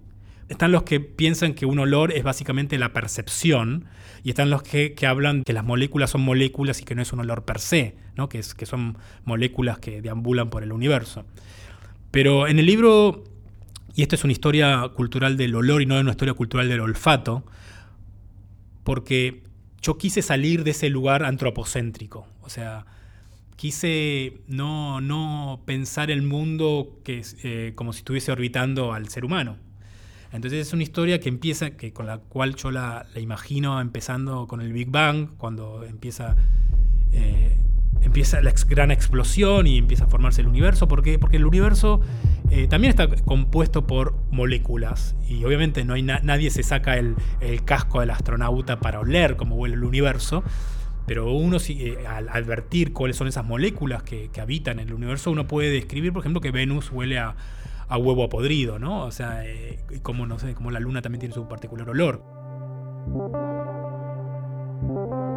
Están 0.49 0.71
los 0.71 0.83
que 0.83 1.01
piensan 1.01 1.55
que 1.55 1.65
un 1.67 1.79
olor 1.79 2.13
es 2.13 2.25
básicamente 2.25 2.79
la 2.79 2.93
percepción 2.93 3.87
y 4.23 4.31
están 4.31 4.51
los 4.51 4.63
que, 4.63 4.95
hablan 5.07 5.45
que 5.45 5.53
las 5.53 5.65
moléculas 5.65 6.11
son 6.11 6.21
moléculas 6.21 6.81
y 6.81 6.85
que 6.85 6.95
no 6.95 7.03
es 7.03 7.13
un 7.13 7.21
olor 7.21 7.45
per 7.45 7.59
se, 7.59 7.97
¿no? 8.17 8.29
que, 8.29 8.39
es, 8.39 8.55
que 8.55 8.67
son 8.67 8.99
moléculas 9.25 9.79
que 9.79 10.03
deambulan 10.03 10.51
por 10.51 10.63
el 10.63 10.73
universo. 10.73 11.25
Pero 12.11 12.47
en 12.47 12.59
el 12.59 12.67
libro, 12.67 13.25
y 13.95 14.03
esto 14.03 14.15
es 14.15 14.25
una 14.25 14.33
historia 14.33 14.91
cultural 14.95 15.37
del 15.37 15.55
olor 15.55 15.81
y 15.81 15.87
no 15.87 15.99
una 15.99 16.11
historia 16.11 16.35
cultural 16.35 16.69
del 16.69 16.81
olfato, 16.81 17.45
porque 18.85 19.43
yo 19.81 19.97
quise 19.97 20.23
salir 20.23 20.65
de 20.65 20.73
ese 20.73 20.91
lugar 20.91 21.25
antropocéntrico, 21.25 22.27
o 22.43 22.51
sea, 22.51 22.85
quise 23.63 24.41
no, 24.49 25.01
no 25.01 25.63
pensar 25.67 26.11
el 26.11 26.23
mundo 26.23 26.99
que, 27.05 27.23
eh, 27.45 27.75
como 27.77 27.93
si 27.93 27.99
estuviese 27.99 28.33
orbitando 28.33 28.93
al 28.93 29.09
ser 29.09 29.25
humano. 29.25 29.57
Entonces 30.33 30.67
es 30.67 30.73
una 30.73 30.83
historia 30.83 31.21
que 31.21 31.29
empieza, 31.29 31.71
que 31.77 31.93
con 31.93 32.07
la 32.09 32.19
cual 32.19 32.57
yo 32.57 32.73
la, 32.73 33.07
imagino 33.15 33.81
empezando 33.81 34.49
con 34.49 34.63
el 34.63 34.73
Big 34.73 34.91
Bang, 34.91 35.37
cuando 35.37 35.85
empieza, 35.85 36.35
eh, 37.13 37.57
empieza 38.01 38.41
la 38.41 38.53
gran 38.67 38.91
explosión 38.91 39.69
y 39.69 39.79
empieza 39.79 40.07
a 40.07 40.09
formarse 40.09 40.41
el 40.41 40.49
universo. 40.49 40.89
¿Por 40.89 41.05
qué? 41.05 41.21
Porque 41.21 41.37
el 41.37 41.45
universo 41.45 42.01
eh, 42.51 42.67
también 42.67 42.91
está 42.91 43.07
compuesto 43.07 43.87
por 43.87 44.17
moléculas 44.33 45.15
y 45.29 45.45
obviamente 45.45 45.85
no 45.85 45.95
hay 45.95 46.03
nadie 46.03 46.51
se 46.51 46.65
saca 46.65 46.97
el, 46.99 47.15
el 47.41 47.63
casco 47.63 48.01
del 48.01 48.11
astronauta 48.11 48.81
para 48.81 48.99
oler 48.99 49.37
cómo 49.37 49.55
huele 49.55 49.77
el 49.77 49.85
universo. 49.85 50.43
Pero 51.07 51.33
uno, 51.33 51.57
eh, 51.69 52.07
al 52.07 52.29
advertir 52.29 52.93
cuáles 52.93 53.17
son 53.17 53.27
esas 53.27 53.45
moléculas 53.45 54.03
que, 54.03 54.31
habitan 54.41 54.79
en 54.79 54.89
el 54.89 54.95
universo, 54.95 55.31
uno 55.31 55.47
puede 55.47 55.71
describir, 55.71 56.13
por 56.13 56.21
ejemplo, 56.21 56.41
que 56.41 56.51
Venus 56.51 56.91
huele 56.91 57.19
a, 57.19 57.35
huevo 57.95 58.27
podrido, 58.31 58.79
¿no? 58.79 59.05
O 59.05 59.11
sea, 59.11 59.45
eh, 59.45 59.79
como, 60.03 60.27
no 60.27 60.39
sé, 60.39 60.55
como 60.55 60.71
la 60.71 60.81
luna 60.81 61.03
también 61.03 61.21
tiene 61.21 61.35
su 61.35 61.47
particular 61.47 61.91
olor. 61.91 62.25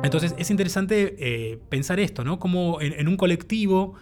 Entonces 0.03 0.35
es 0.37 0.49
interesante 0.49 1.15
eh, 1.19 1.59
pensar 1.67 1.99
esto, 1.99 2.23
¿no? 2.23 2.39
Como 2.39 2.79
en, 2.79 3.07
un 3.09 3.17
colectivo, 3.17 3.95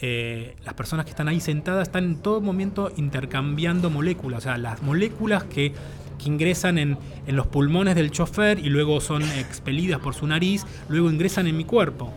las 0.00 0.74
personas 0.74 1.06
que 1.06 1.10
están 1.10 1.26
ahí 1.26 1.40
sentadas 1.40 1.88
están 1.88 2.04
en 2.04 2.22
todo 2.22 2.40
momento 2.40 2.92
intercambiando 2.96 3.90
moléculas, 3.90 4.38
o 4.38 4.42
sea, 4.42 4.58
las 4.58 4.80
moléculas 4.80 5.42
que 5.42 5.74
que 6.18 6.28
ingresan 6.28 6.78
en, 6.78 6.98
los 7.26 7.46
pulmones 7.46 7.94
del 7.94 8.10
chofer 8.10 8.58
y 8.58 8.68
luego 8.68 9.00
son 9.00 9.22
expelidas 9.22 10.00
por 10.00 10.14
su 10.14 10.26
nariz, 10.26 10.66
luego 10.88 11.10
ingresan 11.10 11.46
en 11.46 11.56
mi 11.56 11.64
cuerpo. 11.64 12.12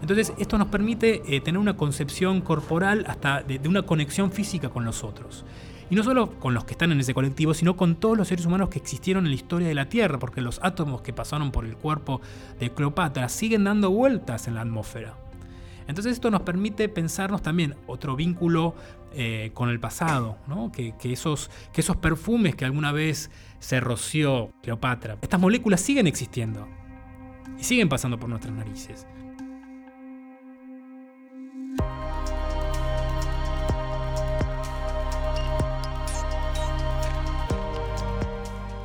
Entonces 0.00 0.32
esto 0.38 0.58
nos 0.58 0.68
permite 0.68 1.22
eh, 1.26 1.40
tener 1.40 1.58
una 1.58 1.76
concepción 1.76 2.40
corporal 2.40 3.04
hasta 3.08 3.42
de, 3.42 3.60
una 3.68 3.82
conexión 3.82 4.30
física 4.30 4.68
con 4.68 4.84
los 4.84 5.04
otros. 5.04 5.44
Y 5.90 5.94
no 5.94 6.02
solo 6.02 6.32
con 6.38 6.52
los 6.52 6.64
que 6.64 6.72
están 6.72 6.92
en 6.92 7.00
ese 7.00 7.14
colectivo, 7.14 7.54
sino 7.54 7.76
con 7.76 7.96
todos 7.96 8.16
los 8.16 8.28
seres 8.28 8.44
humanos 8.44 8.68
que 8.68 8.78
existieron 8.78 9.24
en 9.24 9.30
la 9.30 9.36
historia 9.36 9.68
de 9.68 9.74
la 9.74 9.88
Tierra, 9.88 10.18
porque 10.18 10.42
los 10.42 10.60
átomos 10.62 11.00
que 11.00 11.14
pasaron 11.14 11.50
por 11.50 11.64
el 11.64 11.76
cuerpo 11.76 12.20
de 12.60 12.70
Cleopatra 12.70 13.28
siguen 13.30 13.64
dando 13.64 13.90
vueltas 13.90 14.48
en 14.48 14.54
la 14.54 14.60
atmósfera. 14.60 15.14
Entonces 15.88 16.12
esto 16.12 16.30
nos 16.30 16.42
permite 16.42 16.90
pensarnos 16.90 17.40
también 17.40 17.74
otro 17.86 18.14
vínculo 18.14 18.74
eh, 19.12 19.50
con 19.54 19.70
el 19.70 19.80
pasado, 19.80 20.38
que, 20.72 20.94
esos, 21.12 21.50
perfumes 22.00 22.54
que 22.54 22.64
alguna 22.64 22.92
vez 22.92 23.30
se 23.58 23.80
roció 23.80 24.52
Cleopatra, 24.62 25.16
estas 25.22 25.40
moléculas 25.40 25.80
siguen 25.80 26.06
existiendo 26.06 26.68
y 27.58 27.64
siguen 27.64 27.88
pasando 27.88 28.18
por 28.18 28.28
nuestras 28.28 28.54
narices. 28.54 29.06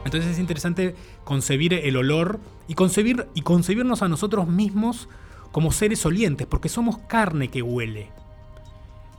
Entonces 0.05 0.31
es 0.31 0.39
interesante 0.39 0.95
concebir 1.23 1.73
el 1.73 1.97
olor 1.97 2.39
y, 2.67 2.75
concebir, 2.75 3.27
y 3.33 3.41
concebirnos 3.41 4.03
a 4.03 4.07
nosotros 4.07 4.47
mismos 4.47 5.09
como 5.51 5.71
seres 5.71 6.05
olientes, 6.05 6.45
porque 6.47 6.69
somos 6.69 6.97
carne 6.99 7.47
que 7.47 7.61
huele. 7.61 8.11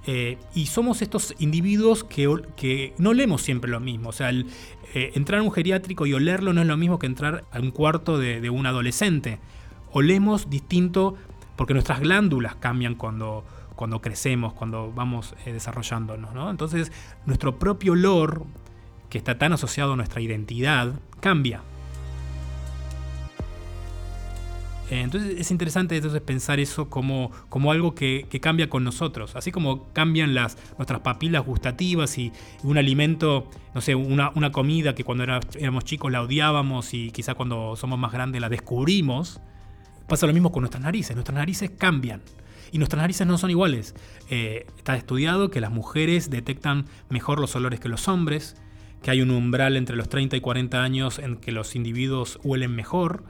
Eh, 0.06 0.38
y 0.54 0.66
somos 0.66 1.00
estos 1.00 1.34
individuos 1.38 2.04
que, 2.04 2.30
que, 2.56 2.94
no 2.98 3.10
olemos 3.10 3.42
siempre 3.42 3.70
lo 3.70 3.80
mismo. 3.80 4.10
O 4.10 4.12
sea, 4.12 4.30
eh, 4.30 5.12
entrar 5.14 5.40
a 5.40 5.42
un 5.42 5.50
geriátrico 5.50 6.06
y 6.06 6.12
olerlo 6.12 6.52
no 6.52 6.60
es 6.60 6.66
lo 6.66 6.76
mismo 6.76 6.98
que 6.98 7.06
entrar 7.06 7.44
a 7.50 7.60
un 7.60 7.70
cuarto 7.70 8.18
de, 8.18 8.50
un 8.50 8.66
adolescente. 8.66 9.38
Olemos 9.92 10.50
distinto 10.50 11.16
porque 11.56 11.72
nuestras 11.72 12.00
glándulas 12.00 12.56
cambian 12.56 12.94
cuando, 12.96 13.44
cuando 13.76 14.00
crecemos, 14.00 14.52
cuando 14.52 14.92
vamos 14.92 15.34
eh, 15.46 15.52
desarrollándonos. 15.52 16.34
¿no? 16.34 16.50
Entonces, 16.50 16.92
nuestro 17.24 17.58
propio 17.58 17.92
olor, 17.92 18.44
que 19.08 19.18
está 19.18 19.38
tan 19.38 19.52
asociado 19.52 19.94
a 19.94 19.96
nuestra 19.96 20.20
identidad, 20.20 21.00
cambia. 21.20 21.62
Entonces 24.90 25.40
es 25.40 25.50
interesante 25.50 25.96
entonces 25.96 26.20
pensar 26.20 26.60
eso 26.60 26.90
como, 26.90 27.30
como 27.48 27.72
algo 27.72 27.94
que, 27.94 28.26
cambia 28.40 28.68
con 28.68 28.84
nosotros, 28.84 29.34
así 29.36 29.50
como 29.50 29.92
cambian 29.92 30.34
las, 30.34 30.58
nuestras 30.76 31.00
papilas 31.00 31.44
gustativas 31.44 32.18
y 32.18 32.32
un 32.62 32.76
alimento, 32.76 33.48
no 33.74 33.80
sé, 33.80 33.94
una, 33.94 34.32
comida 34.52 34.94
que 34.94 35.04
cuando 35.04 35.24
éramos 35.24 35.84
chicos 35.84 36.12
la 36.12 36.22
odiábamos 36.22 36.92
y 36.92 37.10
quizá 37.10 37.34
cuando 37.34 37.76
somos 37.76 37.98
más 37.98 38.12
grandes 38.12 38.40
la 38.40 38.48
descubrimos, 38.48 39.40
pasa 40.08 40.26
lo 40.26 40.32
mismo 40.32 40.52
con 40.52 40.62
nuestras 40.62 40.82
narices, 40.82 41.16
nuestras 41.16 41.36
narices 41.36 41.70
cambian. 41.70 42.20
Y 42.72 42.78
nuestras 42.78 43.00
narices 43.00 43.24
no 43.24 43.38
son 43.38 43.50
iguales. 43.50 43.94
Eh, 44.30 44.66
está 44.76 44.96
estudiado 44.96 45.48
que 45.48 45.60
las 45.60 45.70
mujeres 45.70 46.28
detectan 46.28 46.86
mejor 47.08 47.38
los 47.38 47.54
olores 47.54 47.78
que 47.78 47.88
los 47.88 48.08
hombres, 48.08 48.56
que 49.00 49.12
hay 49.12 49.20
un 49.20 49.30
umbral 49.30 49.76
entre 49.76 49.94
los 49.94 50.08
30 50.08 50.36
y 50.36 50.40
40 50.40 50.82
años 50.82 51.20
en 51.20 51.36
que 51.36 51.52
los 51.52 51.76
individuos 51.76 52.40
huelen 52.42 52.74
mejor, 52.74 53.22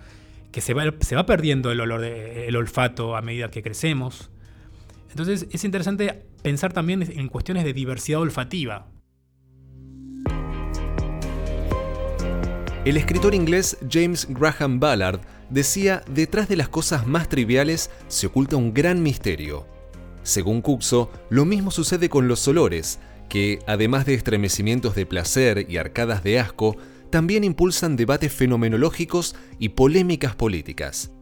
que 0.54 0.60
se 0.60 0.72
va, 0.72 1.26
perdiendo 1.26 1.72
el, 1.72 1.80
olor 1.80 2.04
el 2.04 2.54
olfato 2.54 3.16
a 3.16 3.22
medida 3.22 3.50
que 3.50 3.60
crecemos. 3.60 4.30
Entonces 5.10 5.48
es 5.50 5.64
interesante 5.64 6.26
pensar 6.42 6.72
también 6.72 7.02
en 7.02 7.28
cuestiones 7.28 7.64
de 7.64 7.72
diversidad 7.72 8.20
olfativa. 8.20 8.86
El 12.84 12.96
escritor 12.96 13.34
inglés 13.34 13.76
James 13.90 14.28
Graham 14.30 14.78
Ballard 14.78 15.22
decía, 15.50 16.02
detrás 16.08 16.48
de 16.48 16.54
las 16.54 16.68
cosas 16.68 17.04
más 17.04 17.28
triviales 17.28 17.90
se 18.06 18.28
oculta 18.28 18.54
un 18.54 18.72
gran 18.72 19.02
misterio. 19.02 19.66
Según 20.22 20.60
Cuxo, 20.60 21.10
lo 21.30 21.44
mismo 21.44 21.72
sucede 21.72 22.08
con 22.08 22.28
los 22.28 22.46
olores, 22.46 23.00
que, 23.28 23.58
además 23.66 24.06
de 24.06 24.14
estremecimientos 24.14 24.94
de 24.94 25.04
placer 25.04 25.66
y 25.68 25.78
arcadas 25.78 26.22
de 26.22 26.38
asco, 26.38 26.76
también 27.14 27.44
impulsan 27.44 27.94
debates 27.94 28.32
fenomenológicos 28.32 29.36
y 29.60 29.68
polémicas 29.68 30.34
políticas. 30.34 31.12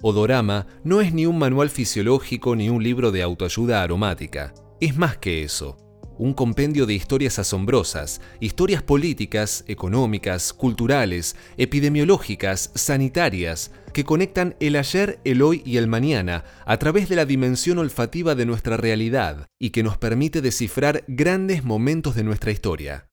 Odorama 0.00 0.66
no 0.84 1.02
es 1.02 1.12
ni 1.12 1.26
un 1.26 1.38
manual 1.38 1.68
fisiológico 1.68 2.56
ni 2.56 2.70
un 2.70 2.82
libro 2.82 3.12
de 3.12 3.22
autoayuda 3.22 3.82
aromática, 3.82 4.54
es 4.80 4.96
más 4.96 5.18
que 5.18 5.42
eso 5.42 5.76
un 6.16 6.32
compendio 6.32 6.86
de 6.86 6.94
historias 6.94 7.38
asombrosas, 7.38 8.22
historias 8.40 8.82
políticas, 8.82 9.64
económicas, 9.66 10.54
culturales, 10.54 11.36
epidemiológicas, 11.58 12.70
sanitarias, 12.74 13.72
que 13.92 14.04
conectan 14.04 14.54
el 14.60 14.76
ayer, 14.76 15.18
el 15.24 15.42
hoy 15.42 15.62
y 15.66 15.76
el 15.76 15.88
mañana 15.88 16.44
a 16.64 16.78
través 16.78 17.10
de 17.10 17.16
la 17.16 17.26
dimensión 17.26 17.78
olfativa 17.78 18.34
de 18.34 18.46
nuestra 18.46 18.78
realidad 18.78 19.46
y 19.58 19.70
que 19.70 19.82
nos 19.82 19.98
permite 19.98 20.40
descifrar 20.40 21.04
grandes 21.06 21.64
momentos 21.64 22.14
de 22.14 22.24
nuestra 22.24 22.52
historia. 22.52 23.11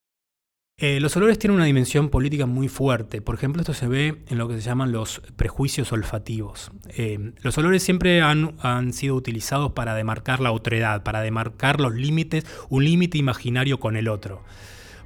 Eh, 0.81 1.01
los 1.01 1.17
olores 1.17 1.37
tienen 1.37 1.57
una 1.57 1.65
dimensión 1.65 2.07
política 2.07 2.45
muy 2.45 2.69
fuerte. 2.69 3.21
Por 3.21 3.35
ejemplo, 3.35 3.61
esto 3.61 3.73
se 3.73 3.89
ve 3.89 4.23
en 4.29 4.37
lo 4.37 4.47
que 4.47 4.55
se 4.55 4.61
llaman 4.61 4.93
los 4.93 5.21
prejuicios 5.35 5.91
olfativos. 5.91 6.71
Eh, 6.87 7.33
los 7.41 7.57
olores 7.57 7.83
siempre 7.83 8.21
han, 8.21 8.93
sido 8.93 9.15
utilizados 9.15 9.73
para 9.73 9.93
demarcar 9.93 10.39
la 10.39 10.53
otredad, 10.53 11.03
para 11.03 11.19
demarcar 11.19 11.81
los 11.81 11.93
límites, 11.93 12.45
un 12.69 12.85
límite 12.85 13.17
imaginario 13.17 13.81
con 13.81 13.97
el 13.97 14.07
otro. 14.07 14.41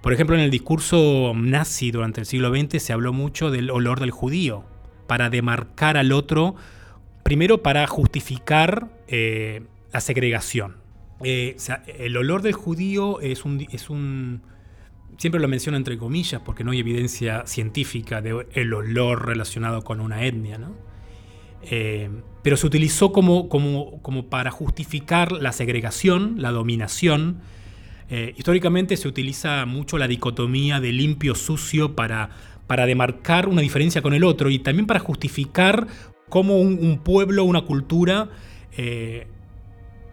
Por 0.01 0.13
ejemplo, 0.13 0.35
en 0.35 0.43
el 0.43 0.51
discurso 0.51 1.33
nazi 1.35 1.89
durante 1.89 2.21
el 2.21 2.27
siglo 2.27 2.55
XX 2.55 2.81
se 2.81 2.93
habló 2.93 3.11
mucho 3.11 3.49
del 3.49 3.71
olor 3.71 3.99
del 3.99 4.11
judío, 4.11 4.65
para 5.07 5.31
demarcar 5.31 5.97
al 5.97 6.11
otro, 6.11 6.55
primero 7.23 7.63
para 7.63 7.87
justificar 7.87 8.89
eh, 9.07 9.63
la 9.91 10.01
segregación. 10.01 10.75
el 11.23 12.17
olor 12.17 12.43
del 12.43 12.53
judío 12.53 13.21
es 13.21 13.43
un, 13.43 13.65
es 13.71 13.89
un 13.89 14.41
siempre 15.17 15.41
lo 15.41 15.47
menciono 15.47 15.77
entre 15.77 15.97
comillas 15.97 16.41
porque 16.41 16.63
no 16.63 16.71
hay 16.71 16.79
evidencia 16.79 17.45
científica 17.45 18.21
del 18.21 18.73
olor 18.73 19.27
relacionado 19.27 19.83
con 19.83 19.99
una 19.99 20.25
etnia, 20.25 20.57
¿no? 20.57 20.75
Eh, 21.63 22.09
pero 22.41 22.57
se 22.57 22.67
utilizó 22.67 23.13
como, 23.13 23.47
como, 23.47 24.01
como, 24.01 24.27
para 24.27 24.51
justificar 24.51 25.31
la 25.31 25.53
segregación, 25.53 26.35
la 26.37 26.51
dominación. 26.51 27.39
Eh, 28.09 28.33
históricamente 28.37 28.97
se 28.97 29.07
utiliza 29.07 29.65
mucho 29.65 29.97
la 29.97 30.09
dicotomía 30.09 30.81
de 30.81 30.91
limpio-sucio 30.91 31.95
para, 31.95 32.31
para 32.67 32.85
demarcar 32.85 33.47
una 33.47 33.61
diferencia 33.61 34.01
con 34.01 34.13
el 34.13 34.25
otro 34.25 34.49
y 34.49 34.59
también 34.59 34.87
para 34.87 34.99
justificar 34.99 35.87
cómo 36.27 36.59
un, 36.59 36.99
pueblo, 36.99 37.45
una 37.45 37.61
cultura, 37.61 38.29
eh, 38.75 39.27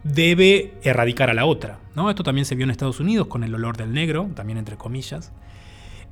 debe 0.03 0.73
erradicar 0.83 1.29
a 1.29 1.33
la 1.33 1.45
otra. 1.45 1.79
¿no? 1.95 2.09
Esto 2.09 2.23
también 2.23 2.45
se 2.45 2.55
vio 2.55 2.63
en 2.63 2.71
Estados 2.71 2.99
Unidos 2.99 3.27
con 3.27 3.43
el 3.43 3.53
olor 3.53 3.77
del 3.77 3.93
negro, 3.93 4.29
también 4.35 4.57
entre 4.57 4.77
comillas. 4.77 5.31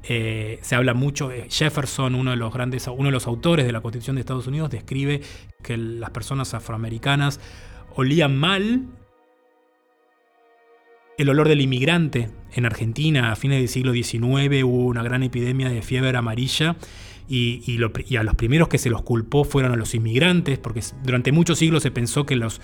Eh, 0.04 0.60
se 0.62 0.76
habla 0.76 0.94
mucho, 0.94 1.30
Jefferson, 1.50 2.16
uno 2.16 2.32
de 2.32 2.38
los 2.38 2.54
grandes, 2.54 2.88
uno 2.88 3.06
de 3.06 3.12
los 3.12 3.28
autores 3.28 3.66
de 3.66 3.72
la 3.72 3.82
Constitución 3.82 4.16
de 4.16 4.22
Estados 4.22 4.48
Unidos, 4.48 4.70
describe 4.70 5.22
que 5.62 5.78
las 5.78 6.12
personas 6.12 6.54
afroamericanas 6.54 7.40
olían 7.96 8.38
mal 8.38 8.86
el 11.18 11.30
olor 11.30 11.50
del 11.50 11.60
inmigrante. 11.60 12.30
En 12.54 12.66
Argentina, 12.66 13.32
a 13.32 13.36
fines 13.36 13.60
del 13.60 13.68
siglo 13.68 13.92
XIX, 13.92 14.64
hubo 14.64 14.86
una 14.86 15.04
gran 15.04 15.22
epidemia 15.22 15.70
de 15.70 15.82
fiebre 15.82 16.18
amarilla 16.18 16.78
y 17.28 17.78
a 18.18 18.24
los 18.24 18.36
primeros 18.36 18.70
que 18.70 18.80
se 18.80 18.90
los 18.90 19.04
culpó 19.04 19.44
fueron 19.44 19.72
a 19.72 19.76
los 19.76 19.94
inmigrantes, 19.94 20.58
porque 20.58 20.82
durante 21.04 21.32
muchos 21.32 21.60
siglos 21.60 21.84
se 21.84 21.92
pensó 21.92 22.26
que 22.26 22.36
los 22.36 22.60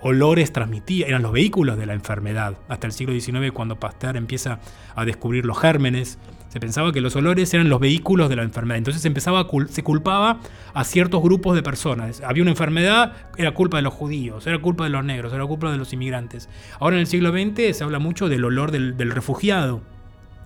olores 0.00 0.52
transmitían, 0.52 1.08
eran 1.08 1.22
los 1.22 1.32
vehículos 1.32 1.78
de 1.78 1.86
la 1.86 1.94
enfermedad. 1.94 2.56
Hasta 2.68 2.86
el 2.86 2.92
siglo 2.92 3.18
XIX, 3.18 3.52
cuando 3.52 3.76
Pasteur 3.78 4.16
empieza 4.16 4.60
a 4.94 5.04
descubrir 5.04 5.44
los 5.44 5.58
gérmenes, 5.58 6.18
se 6.48 6.60
pensaba 6.60 6.92
que 6.92 7.00
los 7.00 7.14
olores 7.16 7.52
eran 7.52 7.68
los 7.68 7.80
vehículos 7.80 8.28
de 8.28 8.36
la 8.36 8.42
enfermedad. 8.42 8.78
Entonces 8.78 9.02
se, 9.02 9.08
empezaba 9.08 9.46
se 9.68 9.82
culpaba 9.82 10.40
a 10.72 10.84
ciertos 10.84 11.22
grupos 11.22 11.54
de 11.54 11.62
personas. 11.62 12.22
Había 12.22 12.42
una 12.42 12.52
enfermedad, 12.52 13.12
era 13.36 13.52
culpa 13.52 13.76
de 13.76 13.82
los 13.82 13.92
judíos, 13.92 14.46
era 14.46 14.58
culpa 14.58 14.84
de 14.84 14.90
los 14.90 15.04
negros, 15.04 15.32
era 15.32 15.44
culpa 15.44 15.70
de 15.70 15.78
los 15.78 15.92
inmigrantes. 15.92 16.48
Ahora 16.80 16.96
en 16.96 17.00
el 17.00 17.06
siglo 17.06 17.30
XX 17.30 17.76
se 17.76 17.84
habla 17.84 17.98
mucho 17.98 18.28
del 18.28 18.44
olor 18.44 18.70
del, 18.70 19.10
refugiado, 19.10 19.82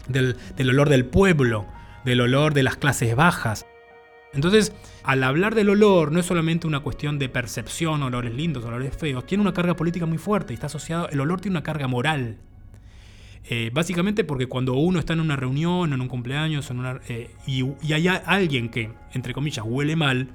del 0.09 0.35
olor 0.59 0.89
del 0.89 1.05
pueblo, 1.05 1.67
del 2.05 2.21
olor 2.21 2.55
de 2.55 2.63
las 2.63 2.77
clases 2.77 3.15
bajas. 3.15 3.67
Entonces, 4.33 4.73
al 5.03 5.25
hablar 5.25 5.55
del 5.55 5.71
olor, 5.71 6.13
no 6.13 6.21
es 6.21 6.27
solamente 6.27 6.67
una 6.67 6.81
cuestión 6.81 7.19
de 7.19 7.29
percepción, 7.29 8.03
olores 8.03 8.33
lindos, 8.35 8.65
olores 8.65 8.97
feos, 8.97 9.27
tiene 9.27 9.43
una 9.43 9.53
carga 9.53 9.75
política 9.75 10.07
muy 10.07 10.19
fuerte 10.19 10.53
y 10.53 10.55
está 10.55 10.67
asociado, 10.67 11.09
el 11.09 11.21
olor 11.21 11.41
tiene 11.41 11.55
una 11.55 11.65
carga 11.65 11.89
moral. 11.89 12.39
Eh, 13.49 13.71
básicamente 13.73 14.23
porque 14.23 14.47
cuando 14.47 14.75
uno 14.75 15.01
está 15.01 15.15
en 15.15 15.21
una 15.21 15.35
reunión, 15.35 15.93
en 15.93 16.01
un 16.01 16.09
cumpleaños, 16.09 16.71
eh, 17.09 17.31
y, 17.47 17.65
y 17.83 17.93
hay 17.93 18.07
alguien 18.07 18.69
que, 18.69 18.93
entre 19.13 19.35
comillas, 19.35 19.65
huele 19.67 19.97
mal, 19.97 20.29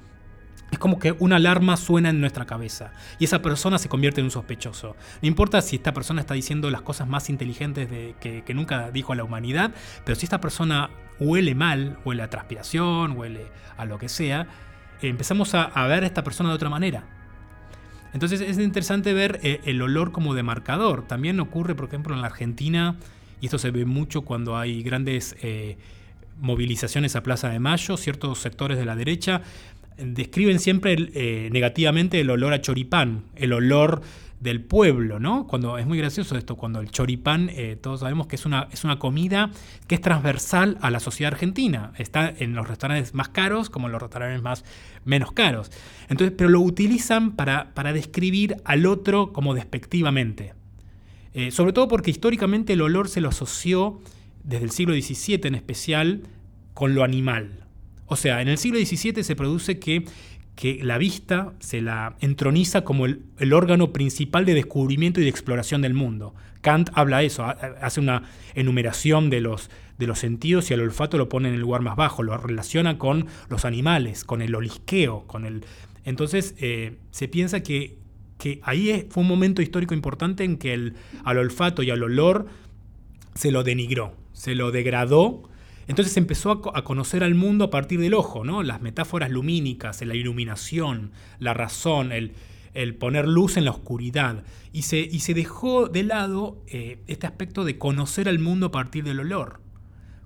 es 0.70 0.78
como 0.78 0.98
que 0.98 1.12
una 1.18 1.36
alarma 1.36 1.76
suena 1.76 2.10
en 2.10 2.20
nuestra 2.20 2.44
cabeza 2.44 2.92
y 3.18 3.24
esa 3.24 3.40
persona 3.40 3.78
se 3.78 3.88
convierte 3.88 4.20
en 4.20 4.26
un 4.26 4.30
sospechoso. 4.30 4.96
No 5.22 5.28
importa 5.28 5.62
si 5.62 5.76
esta 5.76 5.94
persona 5.94 6.20
está 6.20 6.34
diciendo 6.34 6.70
las 6.70 6.82
cosas 6.82 7.08
más 7.08 7.30
inteligentes 7.30 7.88
de, 7.88 8.14
que, 8.20 8.54
nunca 8.54 8.90
dijo 8.90 9.12
a 9.12 9.16
la 9.16 9.24
humanidad, 9.24 9.72
pero 10.04 10.16
si 10.16 10.26
esta 10.26 10.40
persona 10.40 10.90
huele 11.20 11.54
mal, 11.54 11.98
huele 12.04 12.22
a 12.22 12.30
transpiración, 12.30 13.16
huele 13.16 13.46
a 13.76 13.84
lo 13.84 13.98
que 13.98 14.08
sea, 14.08 14.48
empezamos 15.02 15.54
a, 15.54 15.86
ver 15.86 16.02
a 16.02 16.06
esta 16.06 16.24
persona 16.24 16.48
de 16.48 16.56
otra 16.56 16.70
manera. 16.70 17.04
Entonces 18.12 18.40
es 18.40 18.58
interesante 18.58 19.12
ver 19.12 19.40
eh, 19.42 19.60
el 19.64 19.80
olor 19.82 20.10
como 20.10 20.34
demarcador. 20.34 21.06
También 21.06 21.38
ocurre, 21.38 21.74
por 21.74 21.86
ejemplo, 21.86 22.14
en 22.14 22.22
la 22.22 22.28
Argentina, 22.28 22.96
y 23.40 23.46
esto 23.46 23.58
se 23.58 23.70
ve 23.70 23.84
mucho 23.84 24.22
cuando 24.22 24.56
hay 24.56 24.82
grandes... 24.82 25.36
Eh, 25.42 25.78
movilizaciones 26.40 27.16
a 27.16 27.22
Plaza 27.22 27.48
de 27.48 27.58
Mayo, 27.58 27.96
ciertos 27.96 28.38
sectores 28.38 28.78
de 28.78 28.84
la 28.84 28.96
derecha 28.96 29.42
describen 29.96 30.58
siempre 30.58 30.96
eh, 31.14 31.48
negativamente 31.52 32.20
el 32.20 32.30
olor 32.30 32.52
a 32.52 32.60
choripán, 32.60 33.24
el 33.34 33.52
olor 33.52 34.02
del 34.40 34.60
pueblo, 34.60 35.18
¿no? 35.18 35.46
Cuando 35.46 35.78
es 35.78 35.86
muy 35.86 35.98
gracioso 35.98 36.36
esto, 36.36 36.56
cuando 36.56 36.80
el 36.80 36.90
choripán, 36.90 37.50
eh, 37.52 37.76
todos 37.80 38.00
sabemos 38.00 38.26
que 38.26 38.36
es 38.36 38.44
una, 38.44 38.68
es 38.70 38.84
una 38.84 38.98
comida 38.98 39.50
que 39.86 39.94
es 39.94 40.00
transversal 40.00 40.76
a 40.82 40.90
la 40.90 41.00
sociedad 41.00 41.32
argentina. 41.32 41.92
Está 41.96 42.32
en 42.36 42.54
los 42.54 42.68
restaurantes 42.68 43.14
más 43.14 43.30
caros 43.30 43.70
como 43.70 43.86
en 43.86 43.92
los 43.92 44.02
restaurantes 44.02 44.42
más 44.42 44.64
menos 45.04 45.32
caros. 45.32 45.70
Entonces, 46.08 46.34
pero 46.36 46.50
lo 46.50 46.60
utilizan 46.60 47.34
para, 47.34 47.72
para 47.74 47.92
describir 47.92 48.56
al 48.64 48.86
otro 48.86 49.32
como 49.32 49.54
despectivamente. 49.54 50.54
Eh, 51.32 51.50
sobre 51.50 51.72
todo 51.72 51.88
porque 51.88 52.10
históricamente 52.10 52.74
el 52.74 52.82
olor 52.82 53.08
se 53.08 53.20
lo 53.20 53.28
asoció 53.30 54.00
desde 54.44 54.64
el 54.64 54.70
siglo 54.70 54.94
XVII 54.94 55.40
en 55.44 55.54
especial 55.54 56.22
con 56.72 56.94
lo 56.94 57.04
animal. 57.04 57.65
O 58.06 58.16
sea, 58.16 58.40
en 58.40 58.48
el 58.48 58.58
siglo 58.58 58.78
XVII 58.78 59.22
se 59.24 59.36
produce 59.36 59.78
que, 59.78 60.04
que 60.54 60.80
la 60.82 60.98
vista 60.98 61.52
se 61.58 61.82
la 61.82 62.16
entroniza 62.20 62.82
como 62.82 63.06
el, 63.06 63.52
órgano 63.52 63.92
principal 63.92 64.44
de 64.44 64.54
descubrimiento 64.54 65.20
y 65.20 65.24
de 65.24 65.30
exploración 65.30 65.82
del 65.82 65.94
mundo. 65.94 66.34
Kant 66.62 66.90
habla 66.94 67.22
eso, 67.22 67.44
hace 67.44 68.00
una 68.00 68.22
enumeración 68.54 69.30
de 69.30 69.40
los, 69.40 69.70
de 69.98 70.06
los 70.06 70.18
sentidos 70.18 70.70
y 70.70 70.74
el 70.74 70.80
olfato 70.80 71.18
lo 71.18 71.28
pone 71.28 71.48
en 71.48 71.54
el 71.54 71.60
lugar 71.60 71.82
más 71.82 71.96
bajo, 71.96 72.22
lo 72.22 72.36
relaciona 72.38 72.98
con 72.98 73.26
los 73.48 73.64
animales, 73.64 74.24
con 74.24 74.42
el 74.42 74.54
olisqueo, 74.54 75.26
con 75.26 75.44
el... 75.44 75.64
Entonces 76.04 76.54
eh, 76.58 76.96
se 77.10 77.28
piensa 77.28 77.62
que, 77.62 77.98
que 78.38 78.60
ahí 78.62 79.06
fue 79.10 79.22
un 79.22 79.28
momento 79.28 79.62
histórico 79.62 79.94
importante 79.94 80.44
en 80.44 80.56
que 80.56 80.74
el, 80.74 80.94
al 81.24 81.38
olfato 81.38 81.82
y 81.82 81.90
al 81.90 82.02
olor 82.02 82.46
se 83.34 83.50
lo 83.50 83.64
denigró, 83.64 84.14
se 84.32 84.54
lo 84.54 84.70
degradó 84.70 85.42
entonces 85.86 86.16
empezó 86.16 86.50
a, 86.74 86.84
conocer 86.84 87.22
al 87.22 87.34
mundo 87.34 87.66
a 87.66 87.70
partir 87.70 88.00
del 88.00 88.14
ojo, 88.14 88.44
¿no? 88.44 88.62
Las 88.62 88.80
metáforas 88.80 89.30
lumínicas, 89.30 90.02
la 90.02 90.14
iluminación, 90.14 91.12
la 91.38 91.54
razón, 91.54 92.12
el, 92.12 92.34
poner 92.96 93.28
luz 93.28 93.56
en 93.56 93.64
la 93.64 93.70
oscuridad. 93.70 94.44
Y 94.72 94.82
se, 94.82 95.34
dejó 95.34 95.88
de 95.88 96.02
lado 96.02 96.62
eh, 96.66 97.02
este 97.06 97.26
aspecto 97.26 97.64
de 97.64 97.78
conocer 97.78 98.28
al 98.28 98.38
mundo 98.38 98.66
a 98.66 98.70
partir 98.72 99.04
del 99.04 99.20
olor. 99.20 99.60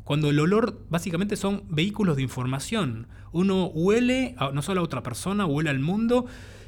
Cuando 0.05 0.31
el 0.31 0.41
olor 0.41 0.85
básicamente 0.89 1.37
son 1.37 1.65
vehículos 1.69 2.17
de 2.17 2.23
información. 2.23 3.07
Uno 3.31 3.67
huele 3.67 4.35
no 4.53 4.63
solo 4.63 4.81
a 4.81 4.85
otra 4.85 5.03
persona, 5.03 5.47
huele 5.47 5.71
al 5.71 5.79
mundo 5.79 6.27